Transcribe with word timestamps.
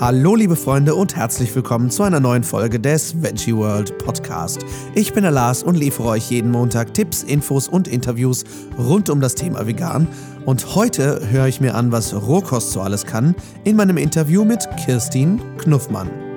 Hallo 0.00 0.36
liebe 0.36 0.54
Freunde 0.54 0.94
und 0.94 1.16
herzlich 1.16 1.52
willkommen 1.56 1.90
zu 1.90 2.04
einer 2.04 2.20
neuen 2.20 2.44
Folge 2.44 2.78
des 2.78 3.20
Veggie 3.20 3.56
World 3.56 3.98
Podcast. 3.98 4.64
Ich 4.94 5.12
bin 5.12 5.24
der 5.24 5.32
Lars 5.32 5.64
und 5.64 5.74
liefere 5.74 6.10
euch 6.10 6.30
jeden 6.30 6.52
Montag 6.52 6.94
Tipps, 6.94 7.24
Infos 7.24 7.66
und 7.66 7.88
Interviews 7.88 8.44
rund 8.78 9.10
um 9.10 9.20
das 9.20 9.34
Thema 9.34 9.66
Vegan. 9.66 10.06
Und 10.46 10.76
heute 10.76 11.28
höre 11.28 11.48
ich 11.48 11.60
mir 11.60 11.74
an, 11.74 11.90
was 11.90 12.14
Rohkost 12.14 12.70
so 12.70 12.80
alles 12.80 13.06
kann, 13.06 13.34
in 13.64 13.74
meinem 13.74 13.96
Interview 13.96 14.44
mit 14.44 14.68
Kirstin 14.76 15.40
Knuffmann. 15.58 16.27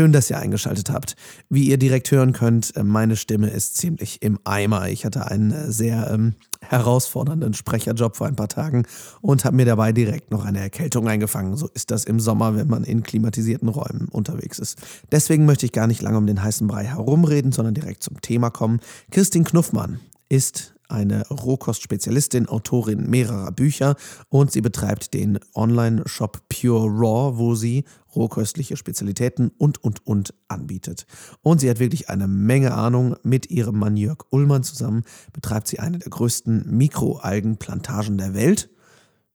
Schön, 0.00 0.12
dass 0.12 0.30
ihr 0.30 0.38
eingeschaltet 0.38 0.88
habt. 0.88 1.14
Wie 1.50 1.68
ihr 1.68 1.76
direkt 1.76 2.10
hören 2.10 2.32
könnt, 2.32 2.74
äh, 2.74 2.82
meine 2.82 3.16
Stimme 3.16 3.50
ist 3.50 3.76
ziemlich 3.76 4.22
im 4.22 4.38
Eimer. 4.44 4.88
Ich 4.88 5.04
hatte 5.04 5.30
einen 5.30 5.50
äh, 5.50 5.70
sehr 5.70 6.10
ähm, 6.10 6.36
herausfordernden 6.62 7.52
Sprecherjob 7.52 8.16
vor 8.16 8.26
ein 8.26 8.34
paar 8.34 8.48
Tagen 8.48 8.86
und 9.20 9.44
habe 9.44 9.56
mir 9.56 9.66
dabei 9.66 9.92
direkt 9.92 10.30
noch 10.30 10.46
eine 10.46 10.58
Erkältung 10.60 11.06
eingefangen. 11.06 11.54
So 11.54 11.68
ist 11.74 11.90
das 11.90 12.06
im 12.06 12.18
Sommer, 12.18 12.56
wenn 12.56 12.66
man 12.66 12.84
in 12.84 13.02
klimatisierten 13.02 13.68
Räumen 13.68 14.08
unterwegs 14.10 14.58
ist. 14.58 14.78
Deswegen 15.12 15.44
möchte 15.44 15.66
ich 15.66 15.72
gar 15.72 15.86
nicht 15.86 16.00
lange 16.00 16.16
um 16.16 16.26
den 16.26 16.42
heißen 16.42 16.66
Brei 16.66 16.84
herumreden, 16.84 17.52
sondern 17.52 17.74
direkt 17.74 18.02
zum 18.02 18.22
Thema 18.22 18.48
kommen. 18.48 18.80
Kirstin 19.10 19.44
Knuffmann 19.44 20.00
ist 20.30 20.72
eine 20.90 21.26
Rohkost-Spezialistin, 21.28 22.46
Autorin 22.46 23.08
mehrerer 23.08 23.52
Bücher 23.52 23.96
und 24.28 24.52
sie 24.52 24.60
betreibt 24.60 25.14
den 25.14 25.38
Online-Shop 25.54 26.42
Pure 26.48 26.88
Raw, 26.88 27.38
wo 27.38 27.54
sie 27.54 27.84
rohköstliche 28.14 28.76
Spezialitäten 28.76 29.50
und, 29.56 29.82
und, 29.82 30.06
und 30.06 30.34
anbietet. 30.48 31.06
Und 31.42 31.60
sie 31.60 31.70
hat 31.70 31.78
wirklich 31.78 32.08
eine 32.08 32.28
Menge 32.28 32.74
Ahnung. 32.74 33.16
Mit 33.22 33.50
ihrem 33.50 33.78
Mann 33.78 33.96
Jörg 33.96 34.24
Ullmann 34.30 34.62
zusammen 34.62 35.04
betreibt 35.32 35.68
sie 35.68 35.78
eine 35.78 35.98
der 35.98 36.10
größten 36.10 36.64
Mikroalgenplantagen 36.76 38.18
der 38.18 38.34
Welt. 38.34 38.70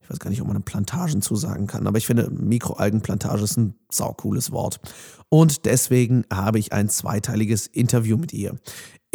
Ich 0.06 0.10
weiß 0.10 0.20
gar 0.20 0.30
nicht, 0.30 0.40
ob 0.40 0.46
man 0.46 0.62
Plantagen 0.62 1.20
zusagen 1.20 1.66
kann, 1.66 1.88
aber 1.88 1.98
ich 1.98 2.06
finde, 2.06 2.30
Mikroalgenplantage 2.30 3.42
ist 3.42 3.56
ein 3.56 3.74
saucooles 3.90 4.52
Wort. 4.52 4.78
Und 5.28 5.64
deswegen 5.64 6.24
habe 6.32 6.60
ich 6.60 6.72
ein 6.72 6.88
zweiteiliges 6.88 7.66
Interview 7.66 8.16
mit 8.16 8.32
ihr. 8.32 8.56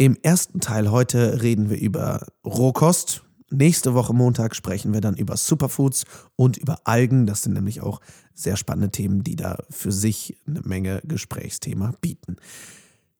Im 0.02 0.18
ersten 0.20 0.58
Teil 0.58 0.90
heute 0.90 1.42
reden 1.42 1.70
wir 1.70 1.78
über 1.78 2.26
Rohkost. 2.44 3.22
Nächste 3.50 3.94
Woche 3.94 4.12
Montag 4.12 4.56
sprechen 4.56 4.92
wir 4.92 5.00
dann 5.00 5.14
über 5.14 5.36
Superfoods 5.36 6.06
und 6.34 6.56
über 6.56 6.78
Algen. 6.82 7.24
Das 7.24 7.44
sind 7.44 7.52
nämlich 7.52 7.82
auch 7.82 8.00
sehr 8.34 8.56
spannende 8.56 8.90
Themen, 8.90 9.22
die 9.22 9.36
da 9.36 9.58
für 9.70 9.92
sich 9.92 10.36
eine 10.44 10.62
Menge 10.62 11.02
Gesprächsthema 11.04 11.92
bieten. 12.00 12.34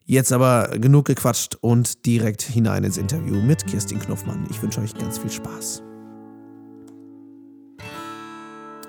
Jetzt 0.07 0.33
aber 0.33 0.77
genug 0.77 1.05
gequatscht 1.05 1.55
und 1.61 2.05
direkt 2.05 2.43
hinein 2.43 2.83
ins 2.83 2.97
Interview 2.97 3.37
mit 3.37 3.65
Kirstin 3.65 4.01
Knuffmann. 4.01 4.49
Ich 4.51 4.61
wünsche 4.61 4.81
euch 4.81 4.95
ganz 4.95 5.19
viel 5.19 5.31
Spaß. 5.31 5.85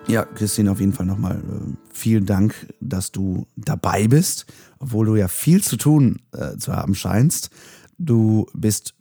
Ja, 0.08 0.25
Christine, 0.25 0.71
auf 0.71 0.80
jeden 0.80 0.94
Fall 0.94 1.05
nochmal 1.05 1.38
äh, 1.38 1.75
vielen 1.94 2.25
Dank, 2.25 2.73
dass 2.81 3.11
du 3.11 3.45
dabei 3.55 4.08
bist, 4.08 4.45
obwohl 4.80 5.05
du 5.05 5.16
ja 5.16 5.27
viel 5.27 5.64
zu 5.64 5.77
tun 5.77 6.21
äh, 6.33 6.58
zu 6.58 6.73
haben 6.75 6.94
scheinst. 6.94 7.52
Du 7.97 8.47
bist 8.53 8.95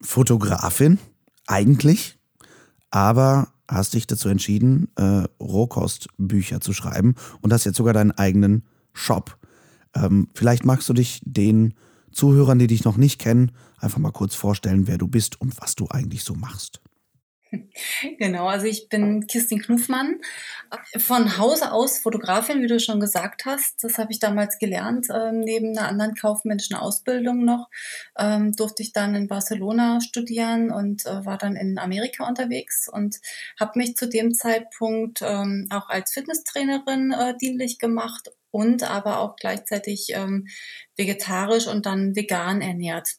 Fotografin, 0.00 0.98
eigentlich, 1.46 2.18
aber 2.90 3.48
hast 3.68 3.94
dich 3.94 4.06
dazu 4.06 4.28
entschieden, 4.28 4.88
äh, 4.96 5.24
Rohkostbücher 5.40 6.60
zu 6.60 6.72
schreiben 6.72 7.14
und 7.40 7.52
hast 7.52 7.64
jetzt 7.64 7.76
sogar 7.76 7.94
deinen 7.94 8.12
eigenen 8.12 8.64
Shop. 8.92 9.38
Ähm, 9.94 10.28
vielleicht 10.34 10.64
magst 10.64 10.88
du 10.88 10.92
dich 10.92 11.20
den 11.24 11.74
Zuhörern, 12.12 12.58
die 12.58 12.66
dich 12.66 12.84
noch 12.84 12.96
nicht 12.96 13.20
kennen, 13.20 13.52
einfach 13.78 13.98
mal 13.98 14.12
kurz 14.12 14.34
vorstellen, 14.34 14.86
wer 14.86 14.98
du 14.98 15.08
bist 15.08 15.40
und 15.40 15.60
was 15.60 15.74
du 15.74 15.88
eigentlich 15.90 16.24
so 16.24 16.34
machst. 16.34 16.80
Genau, 18.18 18.46
also 18.46 18.66
ich 18.66 18.88
bin 18.88 19.26
Kirstin 19.26 19.60
Knuffmann, 19.60 20.20
von 20.96 21.38
Hause 21.38 21.72
aus 21.72 21.98
Fotografin, 21.98 22.62
wie 22.62 22.66
du 22.66 22.80
schon 22.80 23.00
gesagt 23.00 23.44
hast. 23.44 23.82
Das 23.82 23.98
habe 23.98 24.12
ich 24.12 24.18
damals 24.18 24.58
gelernt, 24.58 25.08
ähm, 25.14 25.40
neben 25.40 25.76
einer 25.76 25.88
anderen 25.88 26.14
kaufmännischen 26.14 26.76
Ausbildung 26.76 27.44
noch. 27.44 27.68
Ähm, 28.18 28.52
durfte 28.52 28.82
ich 28.82 28.92
dann 28.92 29.14
in 29.14 29.28
Barcelona 29.28 30.00
studieren 30.00 30.70
und 30.70 31.06
äh, 31.06 31.24
war 31.24 31.38
dann 31.38 31.56
in 31.56 31.78
Amerika 31.78 32.26
unterwegs 32.26 32.88
und 32.90 33.16
habe 33.58 33.78
mich 33.78 33.96
zu 33.96 34.08
dem 34.08 34.34
Zeitpunkt 34.34 35.20
ähm, 35.22 35.68
auch 35.70 35.88
als 35.88 36.12
Fitnesstrainerin 36.12 37.12
äh, 37.12 37.34
dienlich 37.40 37.78
gemacht 37.78 38.30
und 38.50 38.84
aber 38.84 39.20
auch 39.20 39.36
gleichzeitig 39.36 40.14
vegetarisch 40.96 41.66
und 41.66 41.84
dann 41.84 42.16
vegan 42.16 42.62
ernährt 42.62 43.16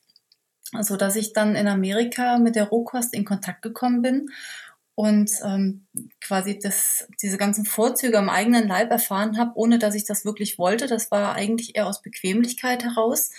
so 0.81 0.97
dass 0.97 1.16
ich 1.16 1.33
dann 1.33 1.55
in 1.55 1.67
Amerika 1.67 2.38
mit 2.38 2.55
der 2.55 2.66
Rohkost 2.69 3.13
in 3.13 3.25
Kontakt 3.25 3.61
gekommen 3.61 4.01
bin 4.01 4.29
und 4.95 5.31
ähm, 5.44 5.85
quasi 6.22 6.57
das, 6.57 7.07
diese 7.22 7.38
ganzen 7.38 7.66
Vorzüge 7.66 8.17
am 8.17 8.29
eigenen 8.29 8.67
Leib 8.67 8.89
erfahren 8.91 9.38
habe, 9.38 9.51
ohne 9.56 9.79
dass 9.79 9.95
ich 9.95 10.06
das 10.06 10.25
wirklich 10.25 10.57
wollte. 10.57 10.88
Das 10.88 11.11
war 11.11 11.35
eigentlich 11.35 11.75
eher 11.75 11.88
aus 11.88 12.01
Bequemlichkeit 12.01 12.83
heraus 12.83 13.29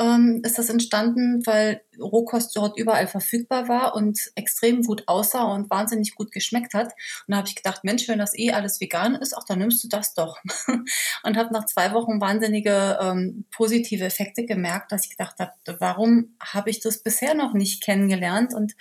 ähm, 0.00 0.40
ist 0.44 0.58
das 0.58 0.70
entstanden, 0.70 1.44
weil 1.46 1.82
Rohkost 2.00 2.56
dort 2.56 2.78
überall 2.78 3.06
verfügbar 3.06 3.68
war 3.68 3.94
und 3.94 4.18
extrem 4.34 4.82
gut 4.82 5.04
aussah 5.06 5.44
und 5.44 5.70
wahnsinnig 5.70 6.14
gut 6.14 6.32
geschmeckt 6.32 6.74
hat. 6.74 6.92
Und 7.26 7.32
da 7.32 7.36
habe 7.38 7.48
ich 7.48 7.56
gedacht, 7.56 7.84
Mensch, 7.84 8.08
wenn 8.08 8.18
das 8.18 8.36
eh 8.36 8.52
alles 8.52 8.80
vegan 8.80 9.14
ist, 9.14 9.36
auch 9.36 9.44
dann 9.44 9.58
nimmst 9.58 9.82
du 9.84 9.88
das 9.88 10.14
doch. 10.14 10.38
und 11.22 11.36
habe 11.36 11.52
nach 11.52 11.66
zwei 11.66 11.92
Wochen 11.92 12.20
wahnsinnige 12.20 12.98
ähm, 13.00 13.44
positive 13.50 14.04
Effekte 14.04 14.44
gemerkt, 14.44 14.92
dass 14.92 15.04
ich 15.04 15.10
gedacht 15.10 15.36
habe, 15.38 15.52
warum 15.78 16.36
habe 16.42 16.70
ich 16.70 16.80
das 16.80 17.02
bisher 17.02 17.34
noch 17.34 17.54
nicht 17.54 17.82
kennengelernt? 17.82 18.54
Und 18.54 18.74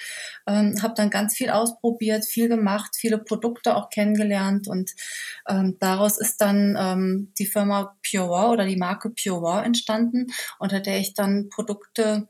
ähm, 0.47 0.75
habe 0.81 0.93
dann 0.95 1.09
ganz 1.09 1.35
viel 1.35 1.49
ausprobiert, 1.49 2.25
viel 2.25 2.47
gemacht, 2.47 2.95
viele 2.95 3.17
Produkte 3.17 3.75
auch 3.75 3.89
kennengelernt 3.89 4.67
und 4.67 4.91
ähm, 5.47 5.77
daraus 5.79 6.17
ist 6.17 6.41
dann 6.41 6.77
ähm, 6.79 7.33
die 7.37 7.45
Firma 7.45 7.95
Pure 8.09 8.49
oder 8.49 8.65
die 8.65 8.77
Marke 8.77 9.11
Pure 9.11 9.63
entstanden, 9.63 10.27
unter 10.59 10.79
der 10.79 10.99
ich 10.99 11.13
dann 11.13 11.49
Produkte 11.49 12.27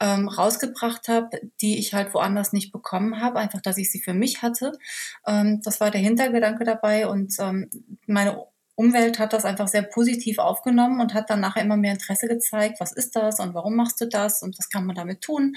ähm, 0.00 0.28
rausgebracht 0.28 1.08
habe, 1.08 1.40
die 1.60 1.78
ich 1.78 1.94
halt 1.94 2.14
woanders 2.14 2.52
nicht 2.52 2.72
bekommen 2.72 3.20
habe, 3.20 3.38
einfach, 3.38 3.60
dass 3.60 3.78
ich 3.78 3.90
sie 3.90 4.00
für 4.00 4.14
mich 4.14 4.42
hatte. 4.42 4.72
Ähm, 5.26 5.60
das 5.62 5.80
war 5.80 5.90
der 5.90 6.00
Hintergedanke 6.00 6.64
dabei 6.64 7.06
und 7.06 7.34
ähm, 7.38 7.70
meine 8.06 8.44
Umwelt 8.76 9.20
hat 9.20 9.32
das 9.32 9.44
einfach 9.44 9.68
sehr 9.68 9.82
positiv 9.82 10.38
aufgenommen 10.38 11.00
und 11.00 11.14
hat 11.14 11.30
dann 11.30 11.40
nachher 11.40 11.62
immer 11.62 11.76
mehr 11.76 11.92
Interesse 11.92 12.26
gezeigt, 12.26 12.80
was 12.80 12.92
ist 12.92 13.14
das 13.14 13.38
und 13.38 13.54
warum 13.54 13.76
machst 13.76 14.00
du 14.00 14.08
das 14.08 14.42
und 14.42 14.58
was 14.58 14.68
kann 14.68 14.84
man 14.84 14.96
damit 14.96 15.20
tun. 15.20 15.54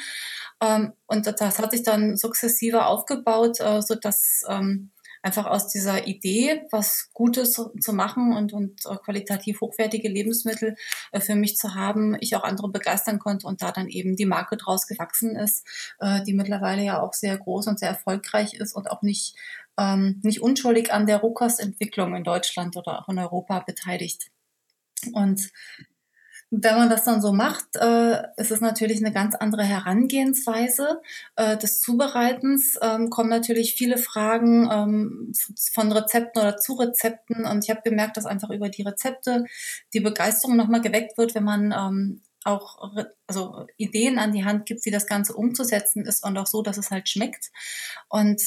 Ähm, 0.61 0.93
und 1.07 1.25
das 1.25 1.57
hat 1.57 1.71
sich 1.71 1.81
dann 1.81 2.15
sukzessive 2.15 2.85
aufgebaut, 2.85 3.59
äh, 3.59 3.81
so 3.81 3.95
dass 3.95 4.43
ähm, 4.47 4.91
einfach 5.21 5.45
aus 5.45 5.67
dieser 5.67 6.07
Idee, 6.07 6.63
was 6.71 7.09
Gutes 7.13 7.53
zu 7.53 7.93
machen 7.93 8.33
und, 8.33 8.53
und 8.53 8.83
qualitativ 9.03 9.61
hochwertige 9.61 10.09
Lebensmittel 10.09 10.75
äh, 11.11 11.19
für 11.19 11.35
mich 11.35 11.57
zu 11.57 11.75
haben, 11.75 12.15
ich 12.19 12.35
auch 12.35 12.43
andere 12.43 12.69
begeistern 12.69 13.19
konnte 13.19 13.47
und 13.47 13.61
da 13.61 13.71
dann 13.71 13.87
eben 13.87 14.15
die 14.15 14.25
Marke 14.25 14.57
draus 14.57 14.87
gewachsen 14.87 15.35
ist, 15.35 15.65
äh, 15.99 16.23
die 16.23 16.33
mittlerweile 16.33 16.83
ja 16.83 17.01
auch 17.01 17.13
sehr 17.13 17.37
groß 17.37 17.67
und 17.67 17.79
sehr 17.79 17.89
erfolgreich 17.89 18.53
ist 18.53 18.73
und 18.73 18.89
auch 18.89 19.01
nicht, 19.01 19.35
ähm, 19.77 20.19
nicht 20.23 20.41
unschuldig 20.41 20.93
an 20.93 21.05
der 21.05 21.17
Rohkostentwicklung 21.17 22.15
in 22.15 22.23
Deutschland 22.23 22.77
oder 22.77 22.99
auch 22.99 23.09
in 23.09 23.19
Europa 23.19 23.59
beteiligt. 23.59 24.29
Und 25.13 25.51
wenn 26.49 26.75
man 26.75 26.89
das 26.89 27.03
dann 27.03 27.21
so 27.21 27.33
macht, 27.33 27.75
äh, 27.75 28.23
ist 28.37 28.51
es 28.51 28.61
natürlich 28.61 28.99
eine 29.03 29.11
ganz 29.11 29.35
andere 29.35 29.63
Herangehensweise 29.63 31.01
äh, 31.35 31.57
des 31.57 31.81
Zubereitens. 31.81 32.79
Ähm, 32.81 33.09
kommen 33.09 33.29
natürlich 33.29 33.73
viele 33.75 33.97
Fragen 33.97 34.69
ähm, 34.71 35.33
von 35.73 35.91
Rezepten 35.91 36.41
oder 36.41 36.57
zu 36.57 36.73
Rezepten. 36.75 37.45
Und 37.45 37.65
ich 37.65 37.69
habe 37.69 37.81
gemerkt, 37.83 38.15
dass 38.15 38.25
einfach 38.25 38.49
über 38.49 38.69
die 38.69 38.83
Rezepte 38.83 39.43
die 39.93 39.99
Begeisterung 39.99 40.55
nochmal 40.55 40.81
geweckt 40.81 41.17
wird, 41.17 41.35
wenn 41.35 41.43
man 41.43 41.73
ähm, 41.77 42.21
auch 42.47 42.91
also 43.27 43.67
Ideen 43.77 44.17
an 44.19 44.31
die 44.31 44.45
Hand 44.45 44.65
gibt, 44.65 44.85
wie 44.85 44.91
das 44.91 45.05
Ganze 45.05 45.33
umzusetzen 45.33 46.05
ist 46.05 46.23
und 46.23 46.37
auch 46.37 46.47
so, 46.47 46.61
dass 46.61 46.77
es 46.77 46.91
halt 46.91 47.09
schmeckt. 47.09 47.51
Und 48.09 48.41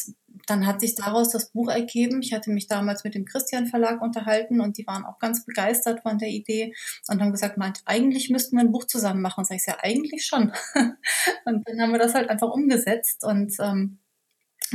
dann 0.46 0.66
hat 0.66 0.80
sich 0.80 0.94
daraus 0.94 1.28
das 1.30 1.50
Buch 1.50 1.68
ergeben. 1.68 2.22
Ich 2.22 2.32
hatte 2.32 2.50
mich 2.50 2.66
damals 2.66 3.04
mit 3.04 3.14
dem 3.14 3.24
Christian 3.26 3.66
Verlag 3.66 4.00
unterhalten 4.00 4.60
und 4.60 4.78
die 4.78 4.86
waren 4.86 5.04
auch 5.04 5.18
ganz 5.18 5.44
begeistert 5.44 6.00
von 6.02 6.18
der 6.18 6.28
Idee 6.28 6.74
und 7.08 7.20
haben 7.20 7.32
gesagt, 7.32 7.58
meint, 7.58 7.82
eigentlich 7.84 8.30
müssten 8.30 8.56
wir 8.56 8.64
ein 8.64 8.72
Buch 8.72 8.86
zusammen 8.86 9.20
machen. 9.20 9.40
Und 9.40 9.46
sag 9.46 9.56
ich, 9.56 9.66
ja, 9.66 9.76
eigentlich 9.82 10.24
schon. 10.24 10.52
und 11.44 11.68
dann 11.68 11.80
haben 11.80 11.92
wir 11.92 11.98
das 11.98 12.14
halt 12.14 12.30
einfach 12.30 12.50
umgesetzt 12.50 13.24
und 13.24 13.54
ähm, 13.60 13.98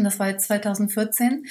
das 0.03 0.19
war 0.19 0.29
jetzt 0.29 0.47
2014. 0.47 1.45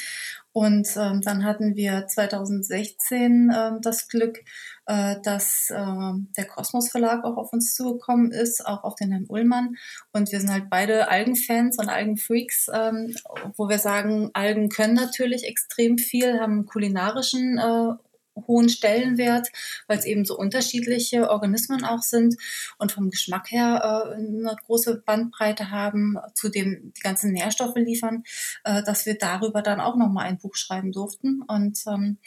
Und 0.52 0.87
ähm, 0.96 1.20
dann 1.20 1.44
hatten 1.44 1.75
wir 1.75 2.06
2016 2.06 3.52
ähm, 3.52 3.81
das 3.82 4.06
Glück, 4.06 4.38
äh, 4.87 5.17
dass 5.25 5.69
äh, 5.70 6.12
der 6.37 6.44
Kosmos 6.46 6.91
Verlag 6.91 7.25
auch 7.25 7.37
auf 7.37 7.52
uns 7.52 7.75
zugekommen 7.75 8.31
ist, 8.31 8.64
auch 8.64 8.85
auf 8.85 8.94
den 8.94 9.11
Herrn 9.11 9.26
Ullmann. 9.29 9.75
Und 10.12 10.31
wir 10.31 10.38
sind 10.38 10.52
halt 10.52 10.70
beide 10.70 11.08
Algenfans 11.08 11.79
und 11.79 11.88
Algenfreaks, 11.88 12.69
ähm, 12.73 13.17
wo 13.56 13.69
wir 13.69 13.81
sagen, 13.81 14.31
Algen 14.35 14.69
können 14.69 14.94
natürlich 14.94 15.43
extrem 15.43 15.99
viel, 15.99 16.38
haben 16.38 16.67
kulinarischen 16.67 17.58
äh, 17.58 17.94
hohen 18.37 18.69
Stellenwert, 18.69 19.49
weil 19.87 19.99
es 19.99 20.05
eben 20.05 20.25
so 20.25 20.37
unterschiedliche 20.37 21.31
Organismen 21.31 21.85
auch 21.85 22.03
sind 22.03 22.37
und 22.79 22.93
vom 22.93 23.11
Geschmack 23.11 23.51
her 23.51 23.81
äh, 23.83 24.15
eine 24.15 24.57
große 24.67 25.03
Bandbreite 25.05 25.71
haben, 25.71 26.17
zudem 26.35 26.93
die 26.97 27.01
ganzen 27.01 27.33
Nährstoffe 27.33 27.77
liefern, 27.77 28.25
äh, 28.65 28.83
dass 28.83 29.07
wir 29.07 29.17
darüber 29.17 29.63
dann 29.63 29.81
auch 29.81 29.97
nochmal 29.97 30.27
ein 30.27 30.39
Buch 30.39 30.57
schreiben 30.57 30.93
durften. 30.93 31.43
Und 31.43 31.81
ähm, 31.87 32.19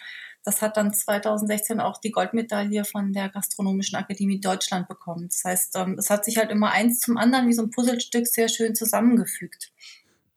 das 0.47 0.61
hat 0.61 0.77
dann 0.77 0.93
2016 0.93 1.81
auch 1.81 1.99
die 1.99 2.11
Goldmedaille 2.11 2.85
von 2.85 3.11
der 3.11 3.27
Gastronomischen 3.27 3.97
Akademie 3.97 4.39
Deutschland 4.39 4.87
bekommen. 4.87 5.27
Das 5.29 5.43
heißt, 5.43 5.75
ähm, 5.75 5.97
es 5.99 6.09
hat 6.09 6.23
sich 6.23 6.37
halt 6.37 6.51
immer 6.51 6.71
eins 6.71 7.01
zum 7.01 7.17
anderen 7.17 7.49
wie 7.49 7.53
so 7.53 7.63
ein 7.63 7.69
Puzzlestück 7.69 8.27
sehr 8.27 8.47
schön 8.47 8.73
zusammengefügt. 8.73 9.73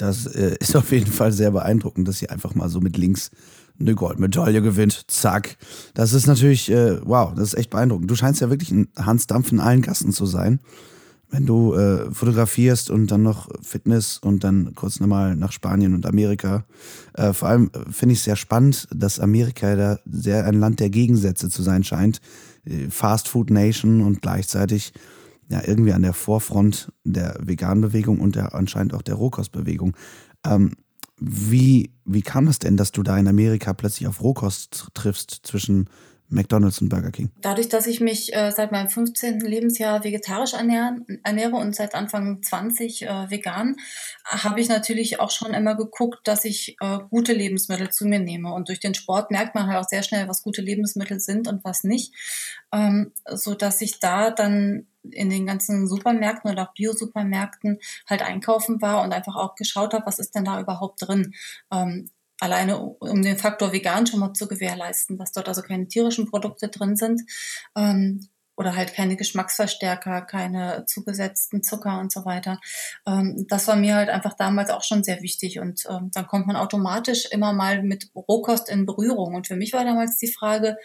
Das 0.00 0.25
äh, 0.26 0.56
ist 0.61 0.75
auf 0.76 0.93
jeden 0.93 1.12
Fall 1.12 1.31
sehr 1.31 1.50
beeindruckend, 1.50 2.08
dass 2.08 2.19
sie 2.19 2.31
einfach 2.31 2.55
mal 2.55 2.70
so 2.70 2.81
mit 2.81 2.97
links 2.97 3.31
eine 3.79 3.94
Goldmedaille 3.94 4.62
gewinnt. 4.62 5.05
Zack. 5.08 5.58
Das 5.93 6.14
ist 6.14 6.26
natürlich, 6.26 6.70
äh, 6.70 6.99
wow, 7.05 7.35
das 7.35 7.49
ist 7.49 7.55
echt 7.55 7.70
beeindruckend. 7.70 8.11
Du 8.11 8.14
scheinst 8.14 8.41
ja 8.41 8.49
wirklich 8.49 8.70
ein 8.70 8.88
Hans 8.97 9.26
Dampf 9.26 9.52
in 9.52 9.61
allen 9.61 9.82
Gassen 9.82 10.12
zu 10.12 10.25
sein. 10.25 10.61
Wenn 11.29 11.44
du 11.44 11.75
äh, 11.75 12.11
fotografierst 12.12 12.88
und 12.88 13.08
dann 13.08 13.23
noch 13.23 13.49
Fitness 13.62 14.17
und 14.17 14.43
dann 14.43 14.75
kurz 14.75 15.00
nochmal 15.00 15.37
nach 15.37 15.52
Spanien 15.52 15.94
und 15.94 16.06
Amerika. 16.06 16.64
Äh, 17.12 17.35
vor 17.35 17.49
allem 17.49 17.70
äh, 17.75 17.93
finde 17.93 18.14
ich 18.14 18.20
es 18.20 18.25
sehr 18.25 18.37
spannend, 18.37 18.88
dass 18.93 19.20
Amerika 19.20 19.76
da 19.76 19.99
sehr 20.11 20.47
ein 20.47 20.58
Land 20.58 20.81
der 20.81 20.88
Gegensätze 20.88 21.50
zu 21.50 21.62
sein 21.62 21.85
scheint. 21.85 22.23
Äh, 22.64 22.88
Fast 22.88 23.29
Food 23.29 23.50
Nation 23.50 24.00
und 24.00 24.23
gleichzeitig 24.23 24.94
ja 25.50 25.62
irgendwie 25.67 25.93
an 25.93 26.02
der 26.02 26.12
Vorfront 26.12 26.93
der 27.05 27.37
Veganbewegung 27.41 28.20
und 28.20 28.37
der, 28.37 28.55
anscheinend 28.55 28.94
auch 28.94 29.02
der 29.02 29.17
Rohkostbewegung. 29.17 29.97
Ähm, 30.47 30.76
wie, 31.19 31.93
wie 32.05 32.23
kam 32.23 32.49
es 32.49 32.58
denn, 32.58 32.76
dass 32.76 32.93
du 32.93 33.02
da 33.02 33.19
in 33.19 33.29
Amerika 33.29 33.75
plötzlich 33.75 34.08
auf 34.08 34.23
Rohkost 34.23 34.88
triffst 34.94 35.41
zwischen 35.43 35.91
McDonald's 36.31 36.81
und 36.81 36.88
Burger 36.88 37.11
King? 37.11 37.31
Dadurch, 37.43 37.69
dass 37.69 37.87
ich 37.87 38.00
mich 38.00 38.35
äh, 38.35 38.52
seit 38.52 38.73
meinem 38.73 38.88
15. 38.88 39.41
Lebensjahr 39.41 40.05
vegetarisch 40.05 40.55
ernähren, 40.55 41.05
ernähre 41.25 41.56
und 41.56 41.75
seit 41.75 41.94
Anfang 41.94 42.43
20 42.43 43.02
äh, 43.02 43.31
vegan, 43.31 43.76
habe 44.25 44.61
ich 44.61 44.69
natürlich 44.69 45.20
auch 45.20 45.31
schon 45.31 45.52
immer 45.52 45.75
geguckt, 45.75 46.20
dass 46.25 46.44
ich 46.44 46.76
äh, 46.81 46.99
gute 47.11 47.32
Lebensmittel 47.32 47.91
zu 47.91 48.06
mir 48.06 48.20
nehme. 48.20 48.55
Und 48.55 48.69
durch 48.69 48.81
den 48.81 48.94
Sport 48.94 49.31
merkt 49.31 49.55
man 49.55 49.67
halt 49.67 49.85
auch 49.85 49.88
sehr 49.88 50.02
schnell, 50.02 50.29
was 50.29 50.43
gute 50.43 50.62
Lebensmittel 50.62 51.20
sind 51.20 51.49
und 51.49 51.64
was 51.64 51.85
nicht. 51.85 52.14
Ähm, 52.73 53.12
so 53.26 53.55
dass 53.55 53.81
ich 53.81 53.99
da 53.99 54.31
dann 54.31 54.87
in 55.02 55.31
den 55.31 55.47
ganzen 55.47 55.87
Supermärkten 55.87 56.50
oder 56.50 56.69
auch 56.69 56.75
Bio-Supermärkten 56.75 57.79
halt 58.08 58.23
einkaufen 58.23 58.81
war 58.82 59.02
und 59.02 59.12
einfach 59.12 59.37
auch 59.37 59.55
geschaut 59.55 59.94
habe, 59.94 60.06
was 60.06 60.19
ist 60.19 60.35
denn 60.35 60.44
da 60.44 60.61
überhaupt 60.61 61.06
drin. 61.06 61.35
Ähm, 61.73 62.11
alleine 62.41 62.79
um 62.79 63.23
den 63.23 63.37
Faktor 63.37 63.73
vegan 63.73 64.06
schon 64.06 64.20
mal 64.20 64.32
zu 64.32 64.49
gewährleisten, 64.49 65.19
dass 65.19 65.32
dort 65.32 65.49
also 65.49 65.62
keine 65.62 65.88
tierischen 65.88 66.29
Produkte 66.29 66.69
drin 66.69 66.97
sind 66.97 67.23
ähm, 67.76 68.29
oder 68.56 68.76
halt 68.76 68.94
keine 68.94 69.17
Geschmacksverstärker, 69.17 70.23
keine 70.23 70.85
zugesetzten 70.87 71.62
Zucker 71.62 71.99
und 71.99 72.12
so 72.12 72.25
weiter. 72.25 72.61
Ähm, 73.06 73.47
das 73.49 73.69
war 73.69 73.76
mir 73.76 73.94
halt 73.94 74.08
einfach 74.08 74.35
damals 74.35 74.70
auch 74.70 74.85
schon 74.85 75.05
sehr 75.05 75.23
wichtig 75.23 75.61
und 75.61 75.85
ähm, 75.88 76.11
dann 76.12 76.26
kommt 76.26 76.47
man 76.47 76.56
automatisch 76.56 77.26
immer 77.31 77.52
mal 77.52 77.82
mit 77.82 78.11
Rohkost 78.14 78.69
in 78.69 78.87
Berührung. 78.87 79.35
Und 79.35 79.47
für 79.47 79.56
mich 79.56 79.73
war 79.73 79.85
damals 79.85 80.17
die 80.19 80.32
Frage, 80.32 80.76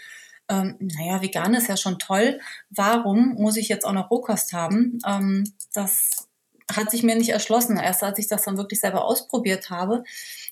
ähm, 0.49 0.77
naja, 0.79 1.21
vegan 1.21 1.53
ist 1.53 1.67
ja 1.67 1.77
schon 1.77 1.99
toll. 1.99 2.39
Warum 2.69 3.35
muss 3.35 3.57
ich 3.57 3.69
jetzt 3.69 3.85
auch 3.85 3.93
noch 3.93 4.11
Rohkost 4.11 4.53
haben? 4.53 4.99
Ähm, 5.05 5.43
das 5.73 6.27
hat 6.73 6.91
sich 6.91 7.03
mir 7.03 7.15
nicht 7.15 7.29
erschlossen. 7.29 7.77
Erst 7.77 8.03
als 8.03 8.19
ich 8.19 8.27
das 8.27 8.43
dann 8.43 8.57
wirklich 8.57 8.79
selber 8.79 9.05
ausprobiert 9.05 9.69
habe, 9.69 10.03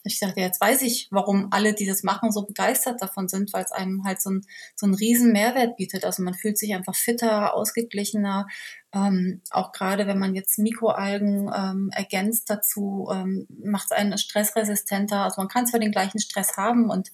ich 0.03 0.19
dachte, 0.19 0.41
jetzt 0.41 0.59
weiß 0.59 0.81
ich, 0.81 1.07
warum 1.11 1.47
alle, 1.51 1.73
die 1.73 1.85
das 1.85 2.03
machen, 2.03 2.31
so 2.31 2.45
begeistert 2.45 3.01
davon 3.01 3.29
sind, 3.29 3.53
weil 3.53 3.63
es 3.63 3.71
einem 3.71 4.03
halt 4.03 4.21
so, 4.21 4.31
ein, 4.31 4.45
so 4.75 4.85
einen 4.85 4.95
riesen 4.95 5.31
Mehrwert 5.31 5.77
bietet. 5.77 6.03
Also 6.05 6.23
man 6.23 6.33
fühlt 6.33 6.57
sich 6.57 6.73
einfach 6.73 6.95
fitter, 6.95 7.53
ausgeglichener. 7.55 8.47
Ähm, 8.93 9.41
auch 9.49 9.71
gerade 9.71 10.05
wenn 10.05 10.19
man 10.19 10.35
jetzt 10.35 10.59
Mikroalgen 10.59 11.51
ähm, 11.55 11.89
ergänzt 11.93 12.49
dazu, 12.49 13.09
ähm, 13.11 13.47
macht 13.63 13.85
es 13.85 13.91
einen 13.91 14.17
stressresistenter. 14.19 15.23
Also 15.23 15.41
man 15.41 15.47
kann 15.47 15.65
zwar 15.65 15.79
den 15.79 15.91
gleichen 15.91 16.19
Stress 16.19 16.57
haben 16.57 16.91
und 16.91 17.09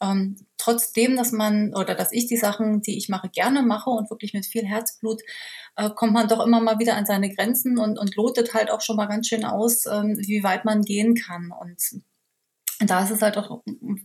ähm, 0.00 0.36
trotzdem, 0.56 1.16
dass 1.16 1.32
man 1.32 1.74
oder 1.74 1.94
dass 1.94 2.12
ich 2.12 2.26
die 2.26 2.36
Sachen, 2.36 2.80
die 2.82 2.96
ich 2.96 3.08
mache, 3.08 3.28
gerne 3.28 3.62
mache 3.62 3.90
und 3.90 4.10
wirklich 4.10 4.34
mit 4.34 4.46
viel 4.46 4.64
Herzblut, 4.64 5.22
äh, 5.76 5.90
kommt 5.90 6.12
man 6.12 6.28
doch 6.28 6.44
immer 6.44 6.60
mal 6.60 6.78
wieder 6.78 6.96
an 6.96 7.06
seine 7.06 7.34
Grenzen 7.34 7.78
und, 7.78 7.98
und 7.98 8.14
lotet 8.14 8.54
halt 8.54 8.70
auch 8.70 8.80
schon 8.80 8.96
mal 8.96 9.06
ganz 9.06 9.26
schön 9.26 9.44
aus, 9.44 9.86
ähm, 9.86 10.16
wie 10.18 10.44
weit 10.44 10.64
man 10.64 10.82
gehen 10.82 11.14
kann. 11.14 11.50
Und 11.50 12.02
da 12.80 13.02
ist 13.02 13.10
es 13.10 13.22
halt 13.22 13.38
auch 13.38 13.62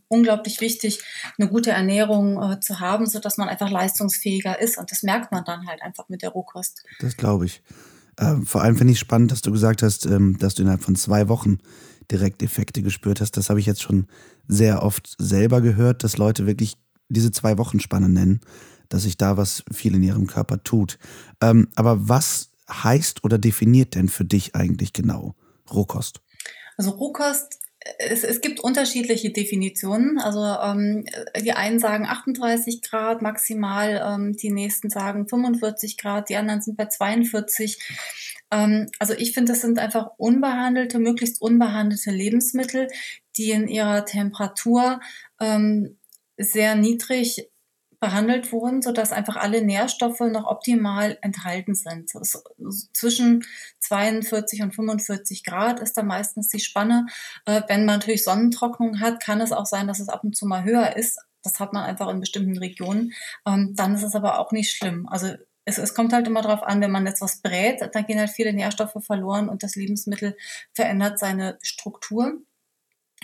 unglaublich 0.07 0.61
wichtig, 0.61 0.99
eine 1.37 1.49
gute 1.49 1.71
Ernährung 1.71 2.41
äh, 2.41 2.59
zu 2.59 2.79
haben, 2.79 3.05
so 3.05 3.19
dass 3.19 3.37
man 3.37 3.49
einfach 3.49 3.69
leistungsfähiger 3.69 4.59
ist. 4.59 4.77
Und 4.77 4.91
das 4.91 5.03
merkt 5.03 5.31
man 5.31 5.43
dann 5.43 5.67
halt 5.67 5.81
einfach 5.81 6.07
mit 6.09 6.21
der 6.21 6.29
Rohkost. 6.29 6.83
Das 6.99 7.17
glaube 7.17 7.45
ich. 7.45 7.61
Ähm, 8.19 8.45
vor 8.45 8.61
allem 8.61 8.77
finde 8.77 8.93
ich 8.93 8.99
spannend, 8.99 9.31
dass 9.31 9.41
du 9.41 9.51
gesagt 9.51 9.83
hast, 9.83 10.05
ähm, 10.05 10.37
dass 10.37 10.55
du 10.55 10.61
innerhalb 10.61 10.83
von 10.83 10.95
zwei 10.95 11.27
Wochen 11.27 11.59
direkt 12.11 12.43
Effekte 12.43 12.81
gespürt 12.81 13.21
hast. 13.21 13.37
Das 13.37 13.49
habe 13.49 13.59
ich 13.59 13.65
jetzt 13.65 13.81
schon 13.81 14.07
sehr 14.47 14.83
oft 14.83 15.15
selber 15.17 15.61
gehört, 15.61 16.03
dass 16.03 16.17
Leute 16.17 16.45
wirklich 16.45 16.77
diese 17.09 17.31
zwei 17.31 17.57
Wochen 17.57 17.79
Spanne 17.79 18.09
nennen, 18.09 18.41
dass 18.89 19.03
sich 19.03 19.17
da 19.17 19.37
was 19.37 19.63
viel 19.71 19.95
in 19.95 20.03
ihrem 20.03 20.27
Körper 20.27 20.63
tut. 20.63 20.97
Ähm, 21.41 21.69
aber 21.75 22.09
was 22.09 22.51
heißt 22.69 23.23
oder 23.23 23.37
definiert 23.37 23.95
denn 23.95 24.09
für 24.09 24.25
dich 24.25 24.55
eigentlich 24.55 24.93
genau 24.93 25.35
Rohkost? 25.71 26.21
Also 26.77 26.91
Rohkost 26.91 27.59
es, 27.97 28.23
es 28.23 28.41
gibt 28.41 28.59
unterschiedliche 28.59 29.31
Definitionen. 29.31 30.19
Also 30.19 30.43
ähm, 30.43 31.05
die 31.39 31.53
einen 31.53 31.79
sagen 31.79 32.05
38 32.05 32.81
Grad 32.81 33.21
maximal, 33.21 34.01
ähm, 34.05 34.33
die 34.33 34.51
nächsten 34.51 34.89
sagen 34.89 35.27
45 35.27 35.97
Grad, 35.97 36.29
die 36.29 36.35
anderen 36.35 36.61
sind 36.61 36.77
bei 36.77 36.85
42. 36.85 37.79
Ähm, 38.51 38.89
also 38.99 39.13
ich 39.13 39.33
finde, 39.33 39.53
das 39.53 39.61
sind 39.61 39.79
einfach 39.79 40.11
unbehandelte, 40.17 40.99
möglichst 40.99 41.41
unbehandelte 41.41 42.11
Lebensmittel, 42.11 42.87
die 43.37 43.51
in 43.51 43.67
ihrer 43.67 44.05
Temperatur 44.05 44.99
ähm, 45.39 45.97
sehr 46.37 46.75
niedrig 46.75 47.50
behandelt 48.01 48.51
wurden, 48.51 48.81
sodass 48.81 49.13
einfach 49.13 49.37
alle 49.37 49.61
Nährstoffe 49.61 50.19
noch 50.19 50.45
optimal 50.45 51.17
enthalten 51.21 51.75
sind. 51.75 52.09
zwischen 52.93 53.45
42 53.79 54.63
und 54.63 54.75
45 54.75 55.43
Grad 55.43 55.79
ist 55.79 55.97
da 55.97 56.03
meistens 56.03 56.49
die 56.49 56.59
Spanne. 56.59 57.05
Äh, 57.45 57.61
wenn 57.67 57.85
man 57.85 57.99
natürlich 57.99 58.23
Sonnentrocknung 58.23 58.99
hat, 58.99 59.21
kann 59.21 59.39
es 59.39 59.51
auch 59.51 59.67
sein, 59.67 59.87
dass 59.87 59.99
es 59.99 60.09
ab 60.09 60.23
und 60.23 60.35
zu 60.35 60.47
mal 60.47 60.63
höher 60.63 60.97
ist. 60.97 61.19
Das 61.43 61.59
hat 61.59 61.73
man 61.73 61.83
einfach 61.83 62.09
in 62.09 62.19
bestimmten 62.19 62.57
Regionen. 62.57 63.13
Ähm, 63.45 63.73
dann 63.75 63.95
ist 63.95 64.03
es 64.03 64.15
aber 64.15 64.39
auch 64.39 64.51
nicht 64.51 64.75
schlimm. 64.75 65.07
Also 65.07 65.35
es, 65.65 65.77
es 65.77 65.93
kommt 65.93 66.11
halt 66.11 66.25
immer 66.25 66.41
darauf 66.41 66.63
an, 66.63 66.81
wenn 66.81 66.91
man 66.91 67.05
jetzt 67.05 67.21
was 67.21 67.41
brät, 67.41 67.87
dann 67.93 68.05
gehen 68.07 68.19
halt 68.19 68.31
viele 68.31 68.51
Nährstoffe 68.51 68.97
verloren 69.05 69.47
und 69.47 69.61
das 69.61 69.75
Lebensmittel 69.75 70.35
verändert 70.73 71.19
seine 71.19 71.59
Struktur. 71.61 72.41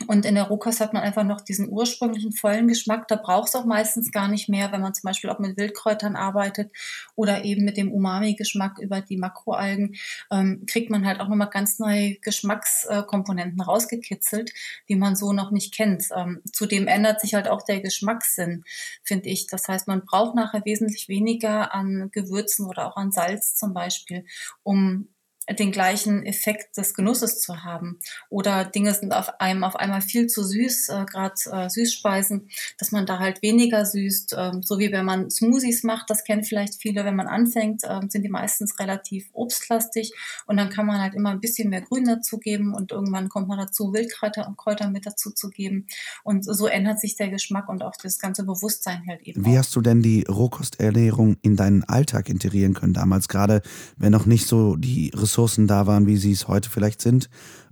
Und 0.06 0.26
in 0.26 0.36
der 0.36 0.44
Rohkost 0.44 0.80
hat 0.80 0.94
man 0.94 1.02
einfach 1.02 1.24
noch 1.24 1.42
diesen 1.42 1.70
ursprünglichen 1.70 2.32
vollen 2.32 2.68
Geschmack. 2.68 3.08
Da 3.08 3.16
braucht 3.16 3.48
es 3.48 3.56
auch 3.56 3.66
meistens 3.66 4.12
gar 4.12 4.28
nicht 4.28 4.48
mehr, 4.48 4.72
wenn 4.72 4.82
man 4.82 4.94
zum 4.94 5.08
Beispiel 5.08 5.32
auch 5.32 5.40
mit 5.40 5.58
Wildkräutern 5.58 6.16
arbeitet 6.16 6.72
oder 7.16 7.44
eben 7.44 7.66
mit 7.66 7.78
dem 7.78 7.92
Umami-Geschmack 7.92 8.78
über 8.78 9.02
die 9.02 9.18
Makroalgen, 9.18 9.96
ähm, 10.30 10.64
kriegt 10.68 10.92
man 10.92 11.08
halt 11.08 11.20
auch 11.20 11.28
nochmal 11.28 11.50
ganz 11.50 11.80
neue 11.80 12.16
Geschmackskomponenten 12.18 13.60
rausgekitzelt, 13.60 14.52
die 14.88 14.96
man 14.96 15.16
so 15.16 15.34
noch 15.34 15.50
nicht 15.50 15.74
kennt. 15.74 16.10
Ähm, 16.16 16.42
zudem 16.54 16.88
ändert 16.88 17.20
sich 17.20 17.34
halt 17.34 17.48
auch 17.48 17.64
der 17.64 17.82
Geschmackssinn, 17.82 18.66
finde 19.02 19.30
ich. 19.30 19.48
Das 19.48 19.68
heißt, 19.68 19.88
man 19.88 20.06
braucht 20.06 20.36
nachher 20.36 20.64
wesentlich 20.64 21.10
weniger 21.10 21.74
an 21.74 22.12
Gewürzen 22.12 22.68
oder 22.68 22.88
auch 22.88 22.98
an 22.98 23.12
Salz 23.12 23.56
zum 23.56 23.74
Beispiel, 23.74 24.26
um 24.62 25.08
den 25.56 25.72
gleichen 25.72 26.26
Effekt 26.26 26.78
des 26.78 26.94
Genusses 26.94 27.40
zu 27.40 27.64
haben. 27.64 28.00
Oder 28.30 28.66
Dinge 28.66 28.94
sind 28.94 29.14
auf 29.14 29.40
einem 29.40 29.64
auf 29.64 29.76
einmal 29.78 30.02
viel 30.02 30.28
zu 30.28 30.44
süß, 30.44 30.90
äh, 30.90 31.06
gerade 31.06 31.36
äh, 31.52 31.70
Süßspeisen, 31.70 32.50
dass 32.78 32.92
man 32.92 33.06
da 33.06 33.20
halt 33.20 33.42
weniger 33.42 33.86
süßt. 33.86 34.34
Äh, 34.34 34.52
so 34.62 34.78
wie 34.80 34.92
wenn 34.92 35.06
man 35.06 35.30
Smoothies 35.30 35.84
macht, 35.84 36.10
das 36.10 36.24
kennen 36.26 36.44
vielleicht 36.44 36.76
viele, 36.76 37.06
wenn 37.06 37.16
man 37.16 37.28
anfängt, 37.28 37.84
äh, 37.84 38.02
sind 38.10 38.24
die 38.24 38.30
meistens 38.30 38.78
relativ 38.80 39.30
obstlastig 39.34 40.14
und 40.48 40.58
dann 40.58 40.70
kann 40.70 40.86
man 40.86 41.02
halt 41.02 41.16
immer 41.16 41.30
ein 41.30 41.40
bisschen 41.40 41.70
mehr 41.70 41.82
Grün 41.82 42.06
dazugeben 42.06 42.74
und 42.74 42.92
irgendwann 42.92 43.30
kommt 43.30 43.48
man 43.48 43.58
dazu, 43.58 43.94
Wildkräuter 43.94 44.48
und 44.48 44.58
Kräuter 44.58 44.90
mit 44.90 45.06
dazu 45.06 45.32
zu 45.32 45.50
geben. 45.50 45.88
Und 46.24 46.44
so 46.44 46.68
ändert 46.68 47.00
sich 47.00 47.16
der 47.16 47.30
Geschmack 47.30 47.70
und 47.70 47.84
auch 47.84 47.96
das 48.02 48.20
ganze 48.20 48.44
Bewusstsein 48.44 49.04
halt 49.08 49.22
eben. 49.22 49.46
Wie 49.46 49.52
auch. 49.52 49.60
hast 49.60 49.76
du 49.76 49.82
denn 49.82 50.02
die 50.02 50.24
Rohkosternährung 50.24 51.38
in 51.42 51.56
deinen 51.56 51.84
Alltag 51.86 52.30
integrieren 52.30 52.74
können 52.74 52.94
damals, 52.94 53.30
gerade 53.30 53.62
wenn 53.96 54.12
noch 54.12 54.26
nicht 54.26 54.48
so 54.48 54.76
die 54.76 55.12
Ressourcen 55.16 55.37
Ressourcen 55.38 55.68
da 55.68 55.86
waren, 55.86 56.08
wie 56.08 56.18
sie 56.18 56.32
es 56.32 56.48
heute 56.48 56.70
vielleicht 56.70 57.00
sind. 57.00 57.30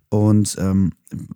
Und 0.09 0.55
ähm, 0.59 0.93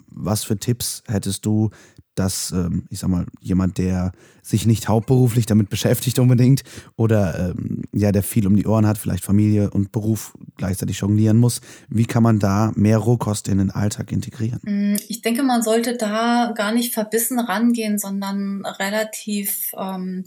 was 0.07 0.43
für 0.43 0.57
Tipps 0.57 1.03
hättest 1.07 1.43
du, 1.45 1.71
dass, 2.13 2.51
ähm, 2.51 2.85
ich 2.89 2.99
sag 2.99 3.09
mal, 3.09 3.25
jemand, 3.39 3.79
der 3.79 4.11
sich 4.43 4.67
nicht 4.67 4.87
hauptberuflich 4.87 5.47
damit 5.47 5.69
beschäftigt 5.69 6.19
unbedingt 6.19 6.63
oder 6.97 7.53
ähm, 7.57 7.83
ja, 7.93 8.11
der 8.11 8.21
viel 8.21 8.45
um 8.45 8.55
die 8.55 8.67
Ohren 8.67 8.85
hat, 8.85 8.97
vielleicht 8.97 9.23
Familie 9.23 9.71
und 9.71 9.91
Beruf 9.91 10.33
gleichzeitig 10.55 10.99
jonglieren 10.99 11.37
muss, 11.37 11.61
wie 11.87 12.05
kann 12.05 12.21
man 12.21 12.37
da 12.37 12.71
mehr 12.75 12.99
Rohkost 12.99 13.47
in 13.47 13.57
den 13.57 13.71
Alltag 13.71 14.11
integrieren? 14.11 14.59
Mm, 14.63 14.97
ich 15.07 15.21
denke, 15.21 15.43
man 15.43 15.63
sollte 15.63 15.97
da 15.97 16.53
gar 16.55 16.71
nicht 16.71 16.93
verbissen 16.93 17.39
rangehen, 17.39 17.97
sondern 17.97 18.65
relativ 18.65 19.71
ähm, 19.77 20.25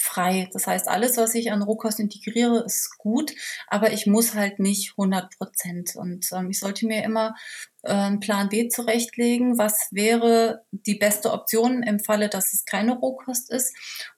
frei. 0.00 0.48
Das 0.52 0.66
heißt, 0.66 0.88
alles, 0.88 1.16
was 1.16 1.34
ich 1.34 1.50
an 1.50 1.62
Rohkost 1.62 2.00
integriere, 2.00 2.64
ist 2.64 2.96
gut, 2.98 3.32
aber 3.66 3.92
ich 3.92 4.06
muss 4.06 4.34
halt 4.34 4.60
nicht 4.60 4.92
100 4.92 5.36
Prozent. 5.36 5.96
Und 5.96 6.30
ähm, 6.32 6.50
ich 6.50 6.60
sollte 6.60 6.86
mir 6.86 7.02
immer 7.02 7.34
äh, 7.82 7.92
einen 7.92 8.20
Plan 8.20 8.48
B 8.48 8.68
zurechtlegen. 8.68 9.58
Was 9.58 9.88
wäre 9.90 10.62
die 10.70 10.94
beste 10.94 11.32
Option 11.32 11.82
im 11.82 11.98
Falle, 11.98 12.28
dass 12.28 12.52
es 12.52 12.64
keine 12.64 12.96
Rohkost 12.96 13.50
ist? 13.50 13.74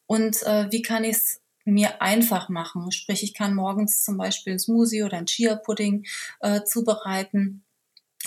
Und 0.06 0.42
äh, 0.42 0.70
wie 0.70 0.82
kann 0.82 1.04
ich 1.04 1.16
es 1.16 1.40
mir 1.64 2.02
einfach 2.02 2.48
machen? 2.48 2.92
Sprich, 2.92 3.22
ich 3.22 3.34
kann 3.34 3.54
morgens 3.54 4.04
zum 4.04 4.16
Beispiel 4.16 4.54
ein 4.54 4.58
Smoothie 4.58 5.02
oder 5.02 5.16
ein 5.18 5.26
Chia-Pudding 5.26 6.04
äh, 6.40 6.62
zubereiten 6.64 7.64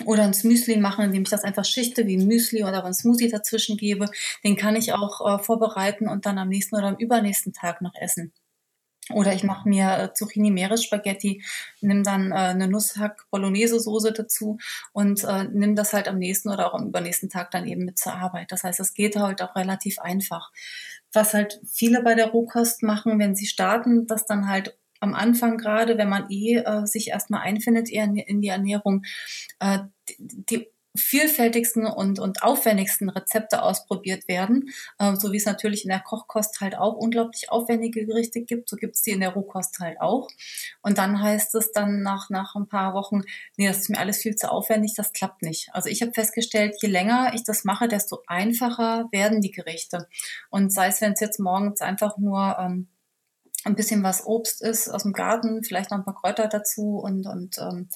oder 0.05 0.23
ein 0.23 0.35
Müsli 0.43 0.77
machen, 0.77 1.05
indem 1.05 1.23
ich 1.23 1.29
das 1.29 1.43
einfach 1.43 1.65
schichte 1.65 2.07
wie 2.07 2.17
ein 2.17 2.27
Müsli 2.27 2.63
oder 2.63 2.83
ein 2.83 2.93
Smoothie 2.93 3.29
dazwischen 3.29 3.77
gebe. 3.77 4.09
Den 4.43 4.55
kann 4.55 4.75
ich 4.75 4.93
auch 4.93 5.39
äh, 5.39 5.43
vorbereiten 5.43 6.07
und 6.07 6.25
dann 6.25 6.37
am 6.37 6.49
nächsten 6.49 6.75
oder 6.75 6.87
am 6.87 6.97
übernächsten 6.97 7.53
Tag 7.53 7.81
noch 7.81 7.93
essen. 7.95 8.33
Oder 9.11 9.33
ich 9.33 9.43
mache 9.43 9.67
mir 9.67 9.97
äh, 9.97 10.13
Zucchini 10.13 10.49
Meeresspaghetti, 10.49 11.43
nimm 11.81 12.03
dann 12.03 12.31
äh, 12.31 12.35
eine 12.35 12.69
Nusshack 12.69 13.25
Bolognese 13.31 13.79
Soße 13.79 14.13
dazu 14.13 14.57
und 14.93 15.25
äh, 15.25 15.43
nimm 15.43 15.75
das 15.75 15.91
halt 15.91 16.07
am 16.07 16.17
nächsten 16.17 16.49
oder 16.49 16.67
auch 16.67 16.73
am 16.73 16.87
übernächsten 16.87 17.29
Tag 17.29 17.51
dann 17.51 17.67
eben 17.67 17.83
mit 17.83 17.97
zur 17.97 18.13
Arbeit. 18.13 18.51
Das 18.51 18.63
heißt, 18.63 18.79
es 18.79 18.93
geht 18.93 19.17
halt 19.17 19.41
auch 19.41 19.55
relativ 19.55 19.99
einfach. 19.99 20.51
Was 21.11 21.33
halt 21.33 21.59
viele 21.69 22.01
bei 22.01 22.15
der 22.15 22.27
Rohkost 22.27 22.81
machen, 22.81 23.19
wenn 23.19 23.35
sie 23.35 23.45
starten, 23.45 24.07
das 24.07 24.25
dann 24.25 24.47
halt 24.47 24.77
am 25.03 25.13
Anfang 25.13 25.57
gerade, 25.57 25.97
wenn 25.97 26.09
man 26.09 26.29
eh 26.29 26.55
äh, 26.57 26.85
sich 26.85 27.09
erstmal 27.09 27.41
einfindet 27.41 27.89
in, 27.89 28.17
in 28.17 28.41
die 28.41 28.47
Ernährung, 28.47 29.03
äh, 29.59 29.79
die, 30.09 30.45
die 30.49 30.67
vielfältigsten 30.95 31.87
und, 31.87 32.19
und 32.19 32.43
aufwendigsten 32.43 33.09
Rezepte 33.09 33.63
ausprobiert 33.63 34.27
werden, 34.27 34.69
äh, 34.99 35.15
so 35.15 35.31
wie 35.31 35.37
es 35.37 35.45
natürlich 35.45 35.85
in 35.85 35.89
der 35.89 35.99
Kochkost 35.99 36.61
halt 36.61 36.77
auch 36.77 36.93
unglaublich 36.93 37.51
aufwendige 37.51 38.05
Gerichte 38.05 38.41
gibt, 38.41 38.69
so 38.69 38.75
gibt 38.75 38.95
es 38.95 39.01
die 39.01 39.11
in 39.11 39.21
der 39.21 39.33
Rohkost 39.33 39.79
halt 39.79 39.99
auch. 39.99 40.27
Und 40.83 40.99
dann 40.99 41.19
heißt 41.21 41.55
es 41.55 41.71
dann 41.71 42.03
nach, 42.03 42.29
nach 42.29 42.55
ein 42.55 42.67
paar 42.67 42.93
Wochen, 42.93 43.21
nee, 43.57 43.67
das 43.67 43.79
ist 43.79 43.89
mir 43.89 43.97
alles 43.97 44.21
viel 44.21 44.35
zu 44.35 44.51
aufwendig, 44.51 44.93
das 44.95 45.13
klappt 45.13 45.41
nicht. 45.41 45.69
Also 45.73 45.89
ich 45.89 46.01
habe 46.03 46.13
festgestellt, 46.13 46.75
je 46.79 46.89
länger 46.89 47.31
ich 47.33 47.43
das 47.43 47.63
mache, 47.63 47.87
desto 47.87 48.21
einfacher 48.27 49.07
werden 49.11 49.41
die 49.41 49.51
Gerichte. 49.51 50.07
Und 50.51 50.71
sei 50.71 50.87
es, 50.87 51.01
wenn 51.01 51.13
es 51.13 51.19
jetzt 51.21 51.39
morgens 51.39 51.81
einfach 51.81 52.19
nur 52.19 52.55
ähm, 52.59 52.87
ein 53.65 53.75
bisschen 53.75 54.03
was 54.03 54.25
Obst 54.25 54.61
ist 54.61 54.89
aus 54.89 55.03
dem 55.03 55.13
Garten, 55.13 55.63
vielleicht 55.63 55.91
noch 55.91 55.97
ein 55.97 56.05
paar 56.05 56.15
Kräuter 56.15 56.47
dazu 56.47 56.99
und, 56.99 57.25
und 57.27 57.57
ähm, 57.59 57.89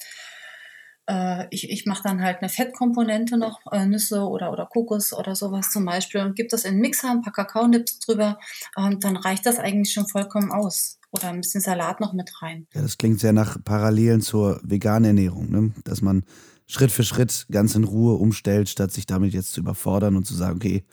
äh, 1.08 1.46
ich, 1.50 1.70
ich 1.70 1.86
mache 1.86 2.02
dann 2.02 2.22
halt 2.22 2.38
eine 2.40 2.48
Fettkomponente 2.48 3.38
noch, 3.38 3.60
äh, 3.72 3.86
Nüsse 3.86 4.22
oder, 4.22 4.52
oder 4.52 4.66
Kokos 4.66 5.12
oder 5.12 5.34
sowas 5.34 5.70
zum 5.70 5.84
Beispiel 5.84 6.20
und 6.20 6.36
gebe 6.36 6.48
das 6.48 6.64
in 6.64 6.74
den 6.74 6.80
Mixer, 6.80 7.10
ein 7.10 7.22
paar 7.22 7.32
Kakaonips 7.32 7.98
drüber 8.00 8.38
und 8.76 9.04
dann 9.04 9.16
reicht 9.16 9.46
das 9.46 9.58
eigentlich 9.58 9.92
schon 9.92 10.06
vollkommen 10.06 10.52
aus. 10.52 10.96
Oder 11.10 11.28
ein 11.30 11.40
bisschen 11.40 11.62
Salat 11.62 12.00
noch 12.00 12.12
mit 12.12 12.30
rein. 12.42 12.66
Ja, 12.74 12.82
das 12.82 12.98
klingt 12.98 13.18
sehr 13.18 13.32
nach 13.32 13.56
Parallelen 13.64 14.20
zur 14.20 14.60
veganen 14.62 15.06
Ernährung, 15.06 15.50
ne? 15.50 15.72
dass 15.84 16.02
man 16.02 16.22
Schritt 16.66 16.92
für 16.92 17.02
Schritt 17.02 17.46
ganz 17.50 17.74
in 17.74 17.84
Ruhe 17.84 18.18
umstellt, 18.18 18.68
statt 18.68 18.92
sich 18.92 19.06
damit 19.06 19.32
jetzt 19.32 19.52
zu 19.52 19.60
überfordern 19.60 20.16
und 20.16 20.26
zu 20.26 20.34
sagen, 20.34 20.56
okay, 20.56 20.84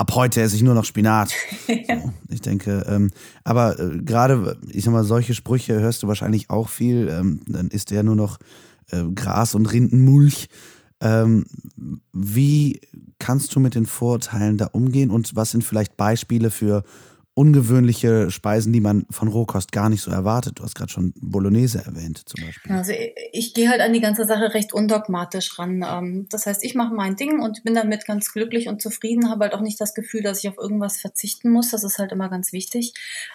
ab 0.00 0.14
heute 0.14 0.40
esse 0.40 0.56
ich 0.56 0.62
nur 0.62 0.72
noch 0.72 0.86
Spinat. 0.86 1.30
so, 1.66 2.12
ich 2.30 2.40
denke, 2.40 2.86
ähm, 2.88 3.10
aber 3.44 3.78
äh, 3.78 3.98
gerade, 3.98 4.56
ich 4.70 4.84
sag 4.84 4.92
mal, 4.92 5.04
solche 5.04 5.34
Sprüche 5.34 5.78
hörst 5.78 6.02
du 6.02 6.08
wahrscheinlich 6.08 6.48
auch 6.48 6.70
viel. 6.70 7.08
Ähm, 7.08 7.40
dann 7.46 7.68
isst 7.68 7.90
du 7.90 7.96
ja 7.96 8.02
nur 8.02 8.16
noch 8.16 8.38
äh, 8.92 9.02
Gras 9.14 9.54
und 9.54 9.66
Rindenmulch. 9.66 10.48
Ähm, 11.02 11.44
wie 12.14 12.80
kannst 13.18 13.54
du 13.54 13.60
mit 13.60 13.74
den 13.74 13.84
Vorurteilen 13.84 14.56
da 14.56 14.70
umgehen 14.72 15.10
und 15.10 15.36
was 15.36 15.50
sind 15.50 15.64
vielleicht 15.64 15.98
Beispiele 15.98 16.50
für 16.50 16.82
ungewöhnliche 17.40 18.30
Speisen, 18.30 18.70
die 18.70 18.82
man 18.82 19.06
von 19.08 19.28
Rohkost 19.28 19.72
gar 19.72 19.88
nicht 19.88 20.02
so 20.02 20.10
erwartet. 20.10 20.58
Du 20.58 20.62
hast 20.62 20.74
gerade 20.74 20.92
schon 20.92 21.14
Bolognese 21.16 21.82
erwähnt 21.82 22.20
zum 22.26 22.44
Beispiel. 22.44 22.70
Also 22.70 22.92
ich, 22.92 23.14
ich 23.32 23.54
gehe 23.54 23.70
halt 23.70 23.80
an 23.80 23.94
die 23.94 24.00
ganze 24.00 24.26
Sache 24.26 24.52
recht 24.52 24.74
undogmatisch 24.74 25.58
ran. 25.58 25.82
Ähm, 25.88 26.26
das 26.28 26.44
heißt, 26.44 26.62
ich 26.62 26.74
mache 26.74 26.92
mein 26.92 27.16
Ding 27.16 27.40
und 27.40 27.64
bin 27.64 27.74
damit 27.74 28.04
ganz 28.04 28.30
glücklich 28.34 28.68
und 28.68 28.82
zufrieden, 28.82 29.30
habe 29.30 29.44
halt 29.44 29.54
auch 29.54 29.62
nicht 29.62 29.80
das 29.80 29.94
Gefühl, 29.94 30.22
dass 30.22 30.44
ich 30.44 30.50
auf 30.50 30.58
irgendwas 30.58 30.98
verzichten 30.98 31.50
muss. 31.50 31.70
Das 31.70 31.82
ist 31.82 31.98
halt 31.98 32.12
immer 32.12 32.28
ganz 32.28 32.52
wichtig. 32.52 32.92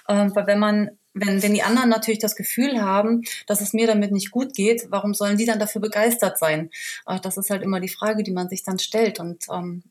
Ähm, 0.08 0.36
weil 0.36 0.46
wenn 0.46 0.60
man 0.60 0.92
wenn, 1.16 1.42
wenn 1.42 1.54
die 1.54 1.64
anderen 1.64 1.90
natürlich 1.90 2.20
das 2.20 2.36
Gefühl 2.36 2.82
haben, 2.82 3.24
dass 3.48 3.62
es 3.62 3.74
mir 3.74 3.88
damit 3.88 4.12
nicht 4.12 4.32
gut 4.32 4.54
geht, 4.54 4.88
warum 4.90 5.14
sollen 5.14 5.38
die 5.38 5.46
dann 5.46 5.60
dafür 5.60 5.82
begeistert 5.82 6.38
sein? 6.38 6.70
Das 7.24 7.38
ist 7.38 7.50
halt 7.50 7.64
immer 7.64 7.80
die 7.80 7.88
Frage, 7.88 8.22
die 8.22 8.34
man 8.34 8.50
sich 8.50 8.64
dann 8.64 8.80
stellt. 8.80 9.22
Und 9.22 9.46
ähm, 9.50 9.84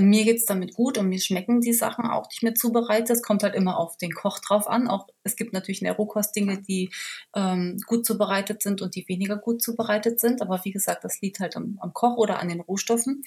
mir 0.00 0.24
geht's 0.24 0.44
damit 0.44 0.74
gut 0.74 0.98
und 0.98 1.08
mir 1.08 1.20
schmecken 1.20 1.60
die 1.60 1.72
Sachen 1.72 2.06
auch, 2.06 2.26
die 2.26 2.36
ich 2.36 2.42
mir 2.42 2.54
zubereite. 2.54 3.12
Es 3.12 3.22
kommt 3.22 3.42
halt 3.42 3.54
immer 3.54 3.78
auf 3.78 3.96
den 3.96 4.12
Koch 4.12 4.38
drauf 4.38 4.68
an. 4.68 4.88
Auch 4.88 5.06
es 5.22 5.36
gibt 5.36 5.52
natürlich 5.52 5.80
in 5.80 5.86
der 5.86 5.96
Rohkost 5.96 6.34
Dinge, 6.34 6.60
die 6.62 6.90
ähm, 7.34 7.78
gut 7.86 8.06
zubereitet 8.06 8.62
sind 8.62 8.82
und 8.82 8.94
die 8.94 9.08
weniger 9.08 9.36
gut 9.36 9.62
zubereitet 9.62 10.20
sind. 10.20 10.42
Aber 10.42 10.64
wie 10.64 10.72
gesagt, 10.72 11.04
das 11.04 11.20
liegt 11.20 11.40
halt 11.40 11.56
am, 11.56 11.78
am 11.80 11.92
Koch 11.92 12.16
oder 12.16 12.40
an 12.40 12.48
den 12.48 12.60
Rohstoffen, 12.60 13.22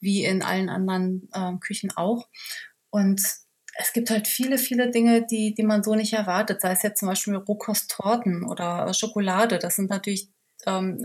wie 0.00 0.24
in 0.24 0.42
allen 0.42 0.68
anderen 0.68 1.28
ähm, 1.34 1.60
Küchen 1.60 1.90
auch. 1.96 2.28
Und 2.90 3.20
es 3.76 3.92
gibt 3.92 4.10
halt 4.10 4.28
viele, 4.28 4.58
viele 4.58 4.90
Dinge, 4.90 5.26
die, 5.26 5.54
die 5.54 5.64
man 5.64 5.82
so 5.82 5.94
nicht 5.94 6.12
erwartet. 6.12 6.60
Sei 6.60 6.72
es 6.72 6.82
jetzt 6.82 7.00
zum 7.00 7.08
Beispiel 7.08 7.34
Rohkosttorten 7.34 8.44
oder 8.44 8.92
Schokolade. 8.94 9.58
Das 9.58 9.76
sind 9.76 9.90
natürlich 9.90 10.30
ähm, 10.66 11.04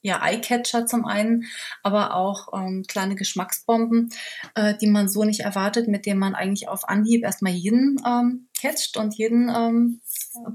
ja, 0.00 0.20
Eyecatcher 0.24 0.86
zum 0.86 1.04
einen, 1.04 1.44
aber 1.82 2.14
auch 2.14 2.48
ähm, 2.54 2.84
kleine 2.86 3.16
Geschmacksbomben, 3.16 4.10
äh, 4.54 4.74
die 4.76 4.86
man 4.86 5.08
so 5.08 5.24
nicht 5.24 5.40
erwartet, 5.40 5.88
mit 5.88 6.06
denen 6.06 6.20
man 6.20 6.34
eigentlich 6.34 6.68
auf 6.68 6.88
Anhieb 6.88 7.24
erstmal 7.24 7.52
jeden 7.52 8.00
ähm, 8.06 8.48
catcht 8.60 8.96
und 8.96 9.14
jeden 9.14 9.48
ähm, 9.48 10.00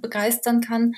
begeistern 0.01 0.61
kann. 0.61 0.95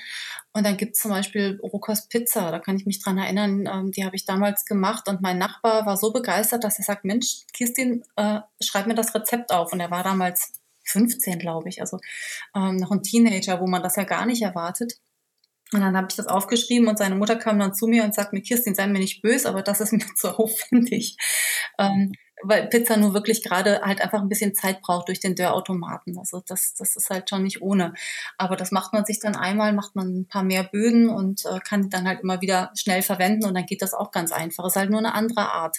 Und 0.52 0.64
dann 0.64 0.76
gibt 0.76 0.96
es 0.96 1.02
zum 1.02 1.10
Beispiel 1.10 1.58
Rohkost 1.62 2.10
Pizza, 2.10 2.50
da 2.50 2.58
kann 2.58 2.76
ich 2.76 2.86
mich 2.86 3.02
dran 3.02 3.18
erinnern, 3.18 3.68
ähm, 3.70 3.92
die 3.92 4.04
habe 4.04 4.16
ich 4.16 4.24
damals 4.24 4.64
gemacht 4.64 5.08
und 5.08 5.20
mein 5.20 5.38
Nachbar 5.38 5.86
war 5.86 5.96
so 5.96 6.12
begeistert, 6.12 6.64
dass 6.64 6.78
er 6.78 6.84
sagt, 6.84 7.04
Mensch, 7.04 7.44
Kirstin, 7.52 8.04
äh, 8.16 8.40
schreib 8.60 8.86
mir 8.86 8.94
das 8.94 9.14
Rezept 9.14 9.52
auf. 9.52 9.72
Und 9.72 9.80
er 9.80 9.90
war 9.90 10.02
damals 10.02 10.52
15, 10.84 11.38
glaube 11.38 11.68
ich, 11.68 11.80
also 11.80 11.98
ähm, 12.54 12.76
noch 12.76 12.90
ein 12.90 13.02
Teenager, 13.02 13.60
wo 13.60 13.66
man 13.66 13.82
das 13.82 13.96
ja 13.96 14.04
gar 14.04 14.26
nicht 14.26 14.42
erwartet. 14.42 14.94
Und 15.72 15.80
dann 15.80 15.96
habe 15.96 16.08
ich 16.10 16.16
das 16.16 16.26
aufgeschrieben 16.26 16.88
und 16.88 16.98
seine 16.98 17.14
Mutter 17.14 17.36
kam 17.36 17.58
dann 17.58 17.74
zu 17.74 17.86
mir 17.86 18.04
und 18.04 18.14
sagt 18.14 18.32
mir, 18.32 18.42
Kirstin, 18.42 18.74
sei 18.74 18.86
mir 18.86 18.98
nicht 18.98 19.22
böse, 19.22 19.48
aber 19.48 19.62
das 19.62 19.80
ist 19.80 19.92
mir 19.92 20.04
zu 20.16 20.38
aufwendig. 20.38 21.16
Ähm, 21.78 22.12
weil 22.42 22.68
Pizza 22.68 22.96
nur 22.96 23.14
wirklich 23.14 23.42
gerade 23.42 23.80
halt 23.82 24.00
einfach 24.00 24.20
ein 24.20 24.28
bisschen 24.28 24.54
Zeit 24.54 24.80
braucht 24.82 25.08
durch 25.08 25.20
den 25.20 25.34
Dörrautomaten. 25.34 26.18
Also 26.18 26.42
das, 26.46 26.74
das 26.74 26.96
ist 26.96 27.10
halt 27.10 27.28
schon 27.28 27.42
nicht 27.42 27.62
ohne. 27.62 27.94
Aber 28.38 28.56
das 28.56 28.72
macht 28.72 28.92
man 28.92 29.04
sich 29.04 29.20
dann 29.20 29.36
einmal, 29.36 29.72
macht 29.72 29.96
man 29.96 30.20
ein 30.20 30.26
paar 30.26 30.42
mehr 30.42 30.64
Böden 30.64 31.08
und 31.08 31.44
äh, 31.46 31.60
kann 31.60 31.82
die 31.82 31.88
dann 31.88 32.06
halt 32.06 32.20
immer 32.20 32.40
wieder 32.40 32.70
schnell 32.74 33.02
verwenden 33.02 33.46
und 33.46 33.54
dann 33.54 33.66
geht 33.66 33.82
das 33.82 33.94
auch 33.94 34.10
ganz 34.10 34.32
einfach. 34.32 34.66
Ist 34.66 34.76
halt 34.76 34.90
nur 34.90 35.00
eine 35.00 35.14
andere 35.14 35.52
Art. 35.52 35.78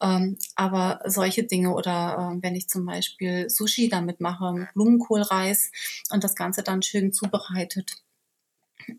Ähm, 0.00 0.38
aber 0.54 1.00
solche 1.04 1.44
Dinge 1.44 1.72
oder 1.74 2.32
äh, 2.34 2.42
wenn 2.42 2.54
ich 2.54 2.68
zum 2.68 2.86
Beispiel 2.86 3.50
Sushi 3.50 3.88
damit 3.88 4.20
mache, 4.20 4.68
Blumenkohlreis 4.74 5.70
und 6.10 6.24
das 6.24 6.34
Ganze 6.34 6.62
dann 6.62 6.82
schön 6.82 7.12
zubereitet 7.12 8.02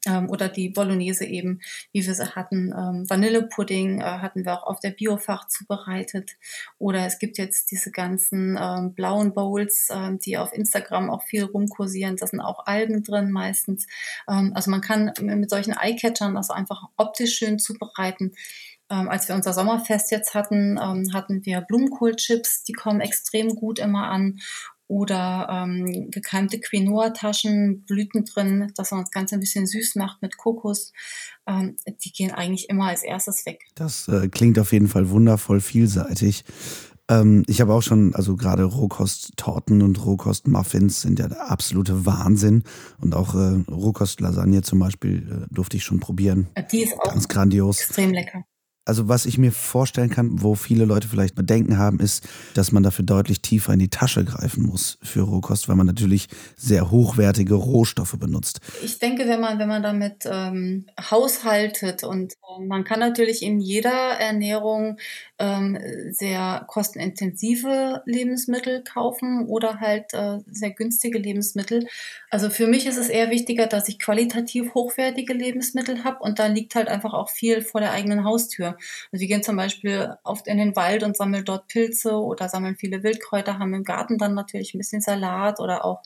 ähm, 0.06 0.30
oder 0.30 0.50
die 0.50 0.70
Bolognese 0.70 1.26
eben, 1.26 1.62
wie 1.92 2.06
wir 2.06 2.14
sie 2.14 2.36
hatten. 2.36 2.74
Ähm, 2.76 3.10
Vanillepudding 3.10 4.02
äh, 4.02 4.04
hatten 4.04 4.46
wir 4.46 4.54
auch 4.54 4.64
auf 4.64 4.80
der 4.80 4.92
Biofach 4.92 5.48
zubereitet. 5.48 6.38
Oder 6.78 7.06
es 7.06 7.20
gibt 7.20 7.38
jetzt 7.38 7.72
diese 7.72 7.92
ganzen 7.92 8.58
ähm, 8.60 8.94
blauen 8.94 9.34
Bowls, 9.34 9.90
ähm, 9.92 10.20
die 10.20 10.38
auf 10.38 10.54
Instagram 10.54 11.10
auch 11.10 11.24
viel 11.24 11.44
rumkursieren. 11.44 12.18
Da 12.18 12.28
sind 12.28 12.42
auch 12.42 12.66
Algen 12.66 13.04
drin 13.04 13.32
meistens. 13.32 13.88
Ähm, 14.30 14.52
also 14.56 14.72
man 14.72 14.82
kann 14.82 15.12
mit 15.22 15.50
solchen 15.50 15.76
Eyecatchern 15.78 16.36
das 16.36 16.50
einfach 16.50 16.84
optisch 16.98 17.36
schön 17.36 17.60
zubereiten. 17.60 18.34
Ähm, 18.92 19.08
als 19.08 19.28
wir 19.28 19.36
unser 19.36 19.54
Sommerfest 19.54 20.12
jetzt 20.12 20.34
hatten, 20.34 20.80
ähm, 20.82 21.14
hatten 21.14 21.46
wir 21.46 21.62
Blumenkohlchips, 21.62 22.64
die 22.64 22.74
kommen 22.74 23.02
extrem 23.02 23.56
gut 23.56 23.78
immer 23.78 24.10
an 24.10 24.40
oder 24.90 25.48
ähm, 25.52 26.10
gekeimte 26.10 26.60
Quinoa-Taschen, 26.60 27.84
Blüten 27.86 28.26
drin, 28.26 28.74
dass 28.76 28.90
man 28.90 29.02
das 29.02 29.12
Ganze 29.12 29.36
ein 29.36 29.40
bisschen 29.40 29.68
süß 29.68 29.96
macht 29.96 30.22
mit 30.24 30.36
Kokos. 30.38 30.94
Ähm, 31.48 31.78
die 32.04 32.12
gehen 32.12 32.32
eigentlich 32.32 32.70
immer 32.70 32.88
als 32.88 33.04
erstes 33.04 33.46
weg. 33.46 33.62
Das 33.76 34.08
äh, 34.08 34.28
klingt 34.30 34.58
auf 34.58 34.74
jeden 34.74 34.88
Fall 34.88 35.12
wundervoll 35.12 35.62
vielseitig. 35.62 36.44
Ähm, 37.08 37.44
ich 37.46 37.62
habe 37.62 37.72
auch 37.74 37.84
schon, 37.84 38.16
also 38.16 38.36
gerade 38.36 38.64
Rohkost-Torten 38.64 39.84
und 39.84 40.04
Rohkost-Muffins 40.04 41.02
sind 41.02 41.20
ja 41.20 41.28
der 41.28 41.52
absolute 41.52 42.08
Wahnsinn. 42.08 42.64
Und 43.00 43.14
auch 43.14 43.36
äh, 43.36 43.64
Rohkost-Lasagne 43.70 44.64
zum 44.64 44.80
Beispiel 44.80 45.46
äh, 45.48 45.54
durfte 45.54 45.78
ich 45.78 45.84
schon 45.84 46.00
probieren. 46.00 46.48
Die 46.72 46.82
ist 46.82 47.00
auch 47.00 47.12
ganz 47.12 47.28
grandios. 47.28 47.80
Extrem 47.80 48.12
lecker. 48.12 48.44
Also 48.90 49.08
was 49.08 49.28
ich 49.28 49.38
mir 49.38 49.52
vorstellen 49.52 50.10
kann, 50.10 50.42
wo 50.42 50.56
viele 50.56 50.84
Leute 50.84 51.08
vielleicht 51.08 51.36
Bedenken 51.36 51.78
haben, 51.78 52.00
ist, 52.00 52.28
dass 52.56 52.72
man 52.72 52.82
dafür 52.82 53.06
deutlich 53.06 53.40
tiefer 53.40 53.72
in 53.72 53.78
die 53.78 53.90
Tasche 53.90 54.26
greifen 54.26 54.64
muss 54.64 54.98
für 55.04 55.22
Rohkost, 55.22 55.70
weil 55.70 55.76
man 55.76 55.86
natürlich 55.86 56.28
sehr 56.58 56.90
hochwertige 56.90 57.54
Rohstoffe 57.54 58.18
benutzt. 58.18 58.62
Ich 58.84 58.98
denke, 58.98 59.28
wenn 59.28 59.42
man, 59.42 59.60
wenn 59.60 59.68
man 59.68 59.84
damit 59.84 60.24
ähm, 60.26 60.88
haushaltet 61.00 62.04
und 62.04 62.34
äh, 62.34 62.66
man 62.66 62.84
kann 62.84 63.00
natürlich 63.00 63.44
in 63.44 63.60
jeder 63.60 63.92
Ernährung 63.92 64.98
ähm, 65.40 65.80
sehr 66.12 66.66
kostenintensive 66.68 68.04
Lebensmittel 68.06 68.84
kaufen 68.84 69.48
oder 69.48 69.80
halt 69.80 70.14
äh, 70.14 70.40
sehr 70.52 70.72
günstige 70.72 71.18
Lebensmittel. 71.18 71.88
Also 72.30 72.50
für 72.50 72.68
mich 72.68 72.86
ist 72.86 72.98
es 72.98 73.08
eher 73.08 73.30
wichtiger, 73.32 73.68
dass 73.68 73.88
ich 73.88 74.00
qualitativ 74.00 74.74
hochwertige 74.74 75.34
Lebensmittel 75.34 76.04
habe 76.04 76.20
und 76.20 76.40
da 76.40 76.48
liegt 76.48 76.76
halt 76.76 76.90
einfach 76.90 77.14
auch 77.14 77.30
viel 77.30 77.62
vor 77.62 77.80
der 77.80 77.92
eigenen 77.94 78.26
Haustür. 78.26 78.78
Also 79.12 79.22
wir 79.22 79.28
gehen 79.28 79.44
zum 79.44 79.56
Beispiel 79.56 80.16
oft 80.24 80.48
in 80.48 80.58
den 80.58 80.76
Wald 80.76 81.04
und 81.04 81.16
sammeln 81.16 81.46
dort 81.46 81.68
Pilze 81.68 82.14
oder 82.14 82.50
sammeln 82.50 82.76
viele 82.76 83.02
Wildkräuter, 83.02 83.60
haben 83.60 83.74
im 83.74 83.86
Garten 83.86 84.18
dann 84.18 84.34
natürlich 84.34 84.74
ein 84.74 84.80
bisschen 84.80 85.02
Salat 85.02 85.60
oder 85.62 85.86
auch 85.86 86.04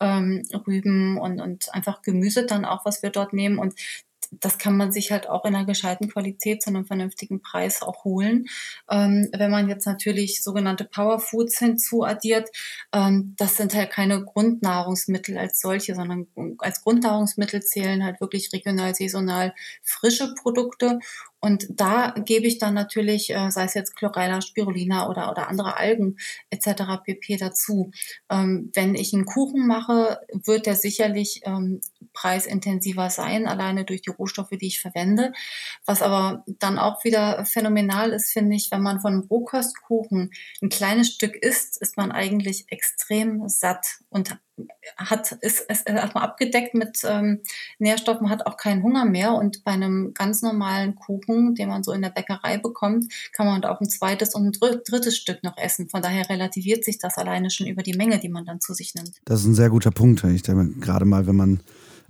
ähm, 0.00 0.42
Rüben 0.66 1.18
und, 1.18 1.40
und 1.40 1.72
einfach 1.74 2.02
Gemüse 2.02 2.44
dann 2.44 2.64
auch, 2.64 2.84
was 2.84 3.02
wir 3.02 3.10
dort 3.10 3.32
nehmen. 3.32 3.58
Und 3.58 3.74
das 4.30 4.58
kann 4.58 4.76
man 4.76 4.92
sich 4.92 5.12
halt 5.12 5.28
auch 5.28 5.44
in 5.44 5.54
einer 5.54 5.66
gescheiten 5.66 6.08
Qualität 6.08 6.62
zu 6.62 6.70
einem 6.70 6.86
vernünftigen 6.86 7.40
Preis 7.40 7.82
auch 7.82 8.04
holen. 8.04 8.46
Ähm, 8.90 9.28
wenn 9.36 9.50
man 9.50 9.68
jetzt 9.68 9.86
natürlich 9.86 10.42
sogenannte 10.42 10.84
Powerfoods 10.84 11.58
hinzuaddiert, 11.58 12.48
ähm, 12.92 13.34
das 13.36 13.56
sind 13.56 13.74
halt 13.74 13.90
keine 13.90 14.24
Grundnahrungsmittel 14.24 15.38
als 15.38 15.60
solche, 15.60 15.94
sondern 15.94 16.26
als 16.58 16.82
Grundnahrungsmittel 16.82 17.62
zählen 17.62 18.04
halt 18.04 18.20
wirklich 18.20 18.52
regional, 18.52 18.94
saisonal 18.94 19.54
frische 19.82 20.34
Produkte 20.34 20.98
und 21.40 21.66
da 21.70 22.14
gebe 22.24 22.46
ich 22.46 22.58
dann 22.58 22.74
natürlich, 22.74 23.30
äh, 23.30 23.50
sei 23.50 23.64
es 23.64 23.74
jetzt 23.74 23.94
Chlorella, 23.94 24.40
Spirulina 24.40 25.08
oder, 25.08 25.30
oder 25.30 25.48
andere 25.48 25.76
Algen 25.76 26.16
etc. 26.50 27.02
pp. 27.04 27.36
dazu. 27.36 27.90
Ähm, 28.30 28.70
wenn 28.74 28.94
ich 28.94 29.12
einen 29.12 29.26
Kuchen 29.26 29.66
mache, 29.66 30.20
wird 30.32 30.66
der 30.66 30.76
sicherlich 30.76 31.42
ähm, 31.44 31.80
preisintensiver 32.14 33.10
sein, 33.10 33.46
alleine 33.46 33.84
durch 33.84 34.02
die 34.02 34.10
Rohstoffe, 34.10 34.50
die 34.50 34.66
ich 34.66 34.80
verwende. 34.80 35.32
Was 35.84 36.02
aber 36.02 36.44
dann 36.46 36.78
auch 36.78 37.04
wieder 37.04 37.44
phänomenal 37.44 38.12
ist, 38.12 38.32
finde 38.32 38.56
ich, 38.56 38.70
wenn 38.70 38.82
man 38.82 39.00
von 39.00 39.12
einem 39.12 39.26
Rohkostkuchen 39.28 40.30
ein 40.62 40.68
kleines 40.68 41.10
Stück 41.10 41.36
isst, 41.36 41.80
ist 41.80 41.96
man 41.96 42.12
eigentlich 42.12 42.66
extrem 42.68 43.48
satt 43.48 43.86
und 44.08 44.38
hat, 44.96 45.32
ist, 45.32 45.60
ist 45.70 45.88
erstmal 45.88 46.24
abgedeckt 46.24 46.74
mit 46.74 47.00
ähm, 47.04 47.40
Nährstoffen, 47.78 48.30
hat 48.30 48.46
auch 48.46 48.56
keinen 48.56 48.82
Hunger 48.82 49.04
mehr. 49.04 49.34
Und 49.34 49.64
bei 49.64 49.72
einem 49.72 50.14
ganz 50.14 50.42
normalen 50.42 50.94
Kuchen, 50.94 51.54
den 51.54 51.68
man 51.68 51.82
so 51.82 51.92
in 51.92 52.02
der 52.02 52.10
Bäckerei 52.10 52.58
bekommt, 52.58 53.12
kann 53.32 53.46
man 53.46 53.64
auch 53.64 53.80
ein 53.80 53.88
zweites 53.88 54.34
und 54.34 54.46
ein 54.62 54.80
drittes 54.84 55.16
Stück 55.16 55.42
noch 55.42 55.56
essen. 55.56 55.88
Von 55.88 56.02
daher 56.02 56.28
relativiert 56.28 56.84
sich 56.84 56.98
das 56.98 57.18
alleine 57.18 57.50
schon 57.50 57.66
über 57.66 57.82
die 57.82 57.96
Menge, 57.96 58.18
die 58.18 58.28
man 58.28 58.44
dann 58.44 58.60
zu 58.60 58.74
sich 58.74 58.94
nimmt. 58.94 59.12
Das 59.24 59.40
ist 59.40 59.46
ein 59.46 59.54
sehr 59.54 59.70
guter 59.70 59.90
Punkt. 59.90 60.24
Ich 60.24 60.42
denke, 60.42 60.80
gerade 60.80 61.04
mal, 61.04 61.26
wenn 61.26 61.36
man 61.36 61.60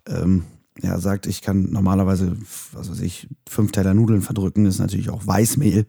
ähm, 0.08 0.44
ja, 0.82 0.98
sagt, 0.98 1.26
ich 1.26 1.42
kann 1.42 1.70
normalerweise, 1.70 2.36
was 2.72 2.90
weiß 2.90 3.00
ich, 3.00 3.28
fünf 3.48 3.72
Teller 3.72 3.94
Nudeln 3.94 4.22
verdrücken, 4.22 4.66
ist 4.66 4.78
natürlich 4.78 5.10
auch 5.10 5.26
Weißmehl. 5.26 5.86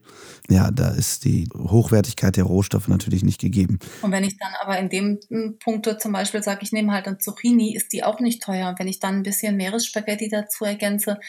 Ja, 0.50 0.72
da 0.72 0.89
ist 0.89 1.25
die 1.25 1.50
Hochwertigkeit 1.53 2.38
der 2.38 2.46
Rohstoffe 2.46 2.88
natürlich 2.88 3.24
nicht 3.24 3.41
gegeben. 3.41 3.79
Und 4.01 4.12
wenn 4.12 4.24
ich 4.24 4.38
dann 4.38 4.53
aber 4.62 4.79
in 4.79 4.89
dem 4.89 5.20
hm, 5.29 5.58
Punkt 5.60 5.88
zum 6.01 6.12
Beispiel 6.12 6.41
sage, 6.41 6.60
ich 6.63 6.72
nehme 6.72 6.94
halt 6.94 7.08
eine 7.08 7.17
Zucchini, 7.17 7.75
ist 7.75 7.91
die 7.91 8.03
auch 8.03 8.20
nicht 8.20 8.41
teuer. 8.41 8.70
Und 8.70 8.79
wenn 8.79 8.88
ich 8.88 9.00
dann 9.00 9.15
ein 9.15 9.24
bisschen 9.24 9.58
Meeresspaghetti 9.58 10.29
dazu 10.29 10.63
ergänze, 10.63 11.20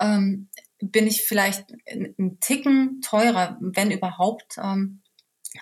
ähm, 0.00 0.48
bin 0.80 1.06
ich 1.06 1.22
vielleicht 1.22 1.72
einen 1.90 2.40
Ticken 2.40 3.00
teurer, 3.00 3.58
wenn 3.60 3.90
überhaupt. 3.90 4.56
Ähm, 4.62 5.00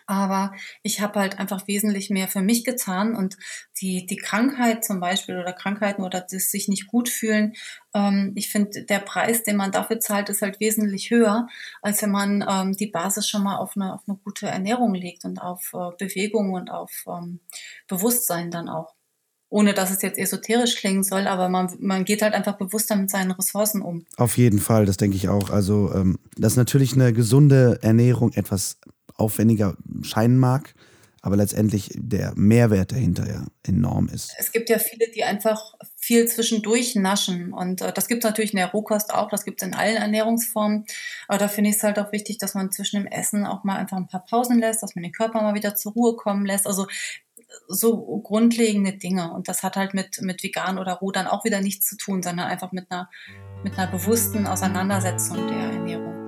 aber 0.06 0.52
ich 0.82 1.00
habe 1.00 1.20
halt 1.20 1.38
einfach 1.38 1.66
wesentlich 1.66 2.11
mehr 2.11 2.28
für 2.28 2.42
mich 2.42 2.64
getan 2.64 3.14
und 3.14 3.37
die, 3.80 4.06
die 4.06 4.16
Krankheit 4.16 4.84
zum 4.84 5.00
Beispiel 5.00 5.38
oder 5.38 5.52
Krankheiten 5.52 6.02
oder 6.02 6.20
das 6.20 6.50
sich 6.50 6.68
nicht 6.68 6.87
gut 6.87 7.08
fühlen, 7.08 7.54
ähm, 7.94 8.32
ich 8.34 8.50
finde, 8.50 8.84
der 8.84 9.00
Preis, 9.00 9.42
den 9.42 9.56
man 9.56 9.72
dafür 9.72 10.00
zahlt, 10.00 10.28
ist 10.28 10.42
halt 10.42 10.61
wesentlich 10.61 11.11
höher, 11.11 11.49
als 11.82 12.02
wenn 12.02 12.11
man 12.11 12.44
ähm, 12.49 12.72
die 12.76 12.87
Basis 12.87 13.28
schon 13.28 13.42
mal 13.42 13.56
auf 13.56 13.76
eine, 13.76 13.94
auf 13.94 14.02
eine 14.06 14.18
gute 14.18 14.46
Ernährung 14.46 14.94
legt 14.94 15.25
und 15.25 15.38
auf 15.40 15.72
äh, 15.75 15.90
Bewegung 15.99 16.52
und 16.52 16.70
auf 16.70 17.04
ähm, 17.06 17.40
Bewusstsein 17.88 18.50
dann 18.50 18.68
auch 18.68 18.94
ohne 19.52 19.75
dass 19.75 19.90
es 19.90 20.00
jetzt 20.00 20.18
esoterisch 20.18 20.76
klingen 20.76 21.04
soll, 21.04 21.26
aber 21.26 21.50
man, 21.50 21.70
man 21.78 22.06
geht 22.06 22.22
halt 22.22 22.32
einfach 22.32 22.56
bewusster 22.56 22.96
mit 22.96 23.11
seinen 23.11 23.32
Ressourcen 23.32 23.82
um. 23.82 24.06
Auf 24.16 24.38
jeden 24.38 24.58
Fall, 24.58 24.87
das 24.87 24.96
denke 24.96 25.16
ich 25.18 25.28
auch. 25.28 25.50
Also, 25.50 25.92
ähm, 25.94 26.18
dass 26.38 26.56
natürlich 26.56 26.94
eine 26.94 27.12
gesunde 27.12 27.78
Ernährung 27.82 28.32
etwas 28.32 28.78
aufwendiger 29.14 29.77
scheinen 30.03 30.38
mag, 30.38 30.75
aber 31.22 31.37
letztendlich 31.37 31.90
der 31.94 32.33
Mehrwert 32.35 32.90
dahinter 32.90 33.29
ja 33.29 33.46
enorm 33.62 34.09
ist. 34.09 34.35
Es 34.38 34.51
gibt 34.51 34.68
ja 34.68 34.79
viele, 34.79 35.09
die 35.14 35.22
einfach 35.22 35.75
viel 35.96 36.27
zwischendurch 36.27 36.96
naschen 36.96 37.53
und 37.53 37.81
äh, 37.81 37.92
das 37.92 38.09
gibt 38.09 38.25
es 38.25 38.29
natürlich 38.29 38.53
in 38.53 38.59
der 38.59 38.72
Rohkost 38.72 39.14
auch, 39.14 39.29
das 39.29 39.44
gibt 39.44 39.62
es 39.62 39.68
in 39.68 39.75
allen 39.75 39.96
Ernährungsformen, 39.96 40.85
aber 41.29 41.38
da 41.38 41.48
finde 41.48 41.70
ich 41.70 41.77
es 41.77 41.83
halt 41.85 41.98
auch 42.01 42.11
wichtig, 42.11 42.38
dass 42.38 42.55
man 42.55 42.72
zwischen 42.72 43.01
dem 43.01 43.07
Essen 43.07 43.46
auch 43.46 43.62
mal 43.62 43.77
einfach 43.77 43.96
ein 43.96 44.09
paar 44.09 44.25
Pausen 44.25 44.59
lässt, 44.59 44.83
dass 44.83 44.96
man 44.96 45.05
den 45.05 45.12
Körper 45.12 45.42
mal 45.42 45.55
wieder 45.55 45.77
zur 45.77 45.92
Ruhe 45.92 46.16
kommen 46.16 46.44
lässt, 46.44 46.66
also 46.66 46.87
so 47.68 48.20
grundlegende 48.22 48.94
Dinge 48.94 49.33
und 49.33 49.48
das 49.48 49.62
hat 49.62 49.77
halt 49.77 49.94
mit, 49.94 50.20
mit 50.22 50.42
vegan 50.42 50.79
oder 50.79 50.94
roh 50.94 51.12
dann 51.12 51.29
auch 51.29 51.44
wieder 51.44 51.61
nichts 51.61 51.87
zu 51.87 51.96
tun, 51.96 52.22
sondern 52.22 52.46
einfach 52.46 52.72
mit 52.72 52.90
einer, 52.90 53.09
mit 53.62 53.79
einer 53.79 53.90
bewussten 53.90 54.46
Auseinandersetzung 54.46 55.46
der 55.48 55.72
Ernährung. 55.72 56.21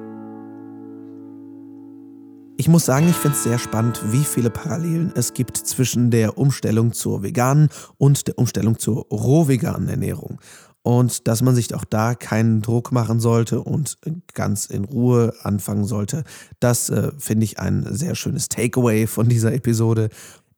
Ich 2.57 2.69
muss 2.69 2.85
sagen, 2.85 3.09
ich 3.09 3.17
finde 3.17 3.37
es 3.37 3.43
sehr 3.43 3.59
spannend, 3.59 4.01
wie 4.12 4.23
viele 4.23 4.49
Parallelen 4.49 5.12
es 5.17 5.35
gibt 5.35 5.57
zwischen 5.57 6.12
der 6.12 6.38
Umstellung 6.38 6.93
zur 6.93 7.25
veganen 7.25 7.69
und 7.99 8.29
der 8.29 8.38
Umstellung 8.38 8.79
zur 8.79 9.07
rohveganen 9.11 9.88
Ernährung. 9.88 10.40
Und 10.83 11.27
dass 11.27 11.43
man 11.43 11.57
sich 11.57 11.75
auch 11.75 11.85
da 11.85 12.14
keinen 12.14 12.62
Druck 12.62 12.93
machen 12.93 13.19
sollte 13.19 13.61
und 13.61 13.97
ganz 14.35 14.67
in 14.67 14.85
Ruhe 14.85 15.35
anfangen 15.43 15.85
sollte, 15.85 16.23
das 16.61 16.90
äh, 16.90 17.11
finde 17.19 17.45
ich 17.45 17.59
ein 17.59 17.87
sehr 17.90 18.14
schönes 18.14 18.49
Takeaway 18.49 19.09
von 19.09 19.29
dieser 19.29 19.53
Episode. 19.53 20.11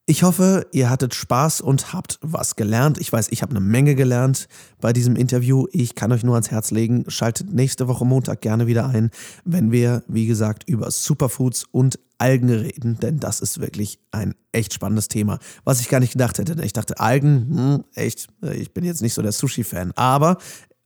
Ich 0.09 0.23
hoffe, 0.23 0.69
ihr 0.71 0.89
hattet 0.89 1.17
Spaß 1.17 1.61
und 1.61 1.93
habt 1.93 2.21
was 2.23 2.55
gelernt. 2.55 2.97
Ich 2.99 3.13
weiß, 3.13 3.27
ich 3.33 3.43
habe 3.43 3.51
eine 3.51 3.59
Menge 3.59 3.97
gelernt 3.97 4.47
bei 4.81 4.93
diesem 4.93 5.17
Interview. 5.17 5.67
Ich 5.73 5.97
kann 5.97 6.13
euch 6.13 6.23
nur 6.23 6.37
ans 6.37 6.53
Herz 6.53 6.71
legen, 6.71 7.07
schaltet 7.09 7.53
nächste 7.53 7.89
Woche 7.89 8.05
Montag 8.05 8.41
gerne 8.41 8.69
wieder 8.69 8.87
ein, 8.87 9.11
wenn 9.45 9.73
wir, 9.73 10.05
wie 10.07 10.27
gesagt, 10.27 10.69
über 10.69 10.93
Superfoods 10.93 11.65
und 11.73 11.99
Algen 12.19 12.51
reden, 12.51 13.01
denn 13.01 13.19
das 13.19 13.41
ist 13.41 13.61
wirklich 13.61 13.99
ein 14.13 14.37
echt 14.53 14.73
spannendes 14.73 15.09
Thema, 15.09 15.41
was 15.65 15.81
ich 15.81 15.89
gar 15.89 15.99
nicht 15.99 16.13
gedacht 16.13 16.39
hätte. 16.39 16.65
Ich 16.65 16.73
dachte, 16.73 17.01
Algen, 17.01 17.49
hm, 17.51 17.85
echt, 17.95 18.29
ich 18.55 18.73
bin 18.73 18.85
jetzt 18.85 19.03
nicht 19.03 19.13
so 19.13 19.23
der 19.23 19.33
Sushi-Fan, 19.33 19.91
aber 19.97 20.39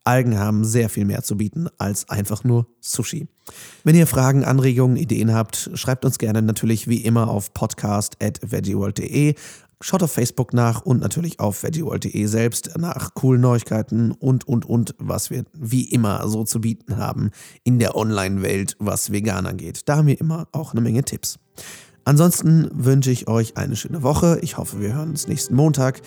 Algen 0.05 0.39
haben 0.39 0.65
sehr 0.65 0.89
viel 0.89 1.05
mehr 1.05 1.23
zu 1.23 1.37
bieten 1.37 1.69
als 1.79 2.09
einfach 2.09 2.45
nur 2.45 2.67
Sushi. 2.81 3.29
Wenn 3.85 3.95
ihr 3.95 4.07
Fragen, 4.07 4.45
Anregungen, 4.45 4.97
Ideen 4.97 5.33
habt, 5.35 5.71
schreibt 5.75 6.05
uns 6.05 6.19
gerne 6.19 6.43
natürlich 6.43 6.89
wie 6.89 7.05
immer 7.05 7.29
auf 7.29 7.53
podcast.veggieworld.de. 7.53 9.35
Schaut 9.83 10.03
auf 10.03 10.13
Facebook 10.13 10.53
nach 10.53 10.83
und 10.83 11.01
natürlich 11.01 11.41
auf 11.41 11.63
veggieworld.de 11.63 12.27
selbst 12.27 12.77
nach 12.77 13.15
coolen 13.15 13.41
Neuigkeiten 13.41 14.13
und, 14.13 14.47
und, 14.47 14.67
und, 14.67 14.95
was 14.99 15.31
wir 15.31 15.45
wie 15.55 15.85
immer 15.85 16.29
so 16.29 16.45
zu 16.45 16.61
bieten 16.61 16.99
haben 16.99 17.31
in 17.65 17.79
der 17.79 17.97
Online-Welt, 17.97 18.77
was 18.79 19.11
vegan 19.11 19.47
angeht. 19.47 19.83
Da 19.87 19.97
haben 19.97 20.07
wir 20.07 20.21
immer 20.21 20.49
auch 20.53 20.73
eine 20.73 20.83
Menge 20.83 21.03
Tipps. 21.03 21.39
Ansonsten 22.05 22.69
wünsche 22.73 23.11
ich 23.11 23.29
euch 23.29 23.57
eine 23.57 23.77
schöne 23.77 24.03
Woche. 24.03 24.39
Ich 24.43 24.57
hoffe, 24.57 24.81
wir 24.81 24.95
hören 24.95 25.11
uns 25.11 25.29
nächsten 25.29 25.55
Montag. 25.55 26.01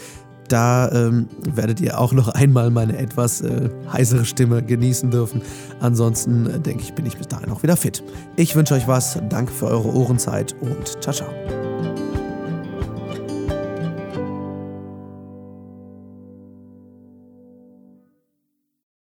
Da 0.48 0.92
ähm, 0.92 1.28
werdet 1.44 1.80
ihr 1.82 2.00
auch 2.00 2.12
noch 2.12 2.28
einmal 2.28 2.70
meine 2.70 2.98
etwas 2.98 3.42
äh, 3.42 3.70
heisere 3.92 4.26
Stimme 4.26 4.62
genießen 4.62 5.12
dürfen. 5.12 5.42
Ansonsten 5.80 6.48
äh, 6.48 6.60
denke 6.60 6.84
ich, 6.84 6.94
bin 6.94 7.06
ich 7.06 7.18
bis 7.18 7.28
dahin 7.28 7.50
auch 7.52 7.64
wieder 7.64 7.78
fit. 7.78 8.04
Ich 8.36 8.56
wünsche 8.56 8.74
euch 8.74 8.88
was. 8.88 9.20
Danke 9.30 9.52
für 9.52 9.68
eure 9.68 9.94
Ohrenzeit 9.94 10.56
und 10.62 11.02
ciao, 11.02 11.14
ciao. 11.14 11.73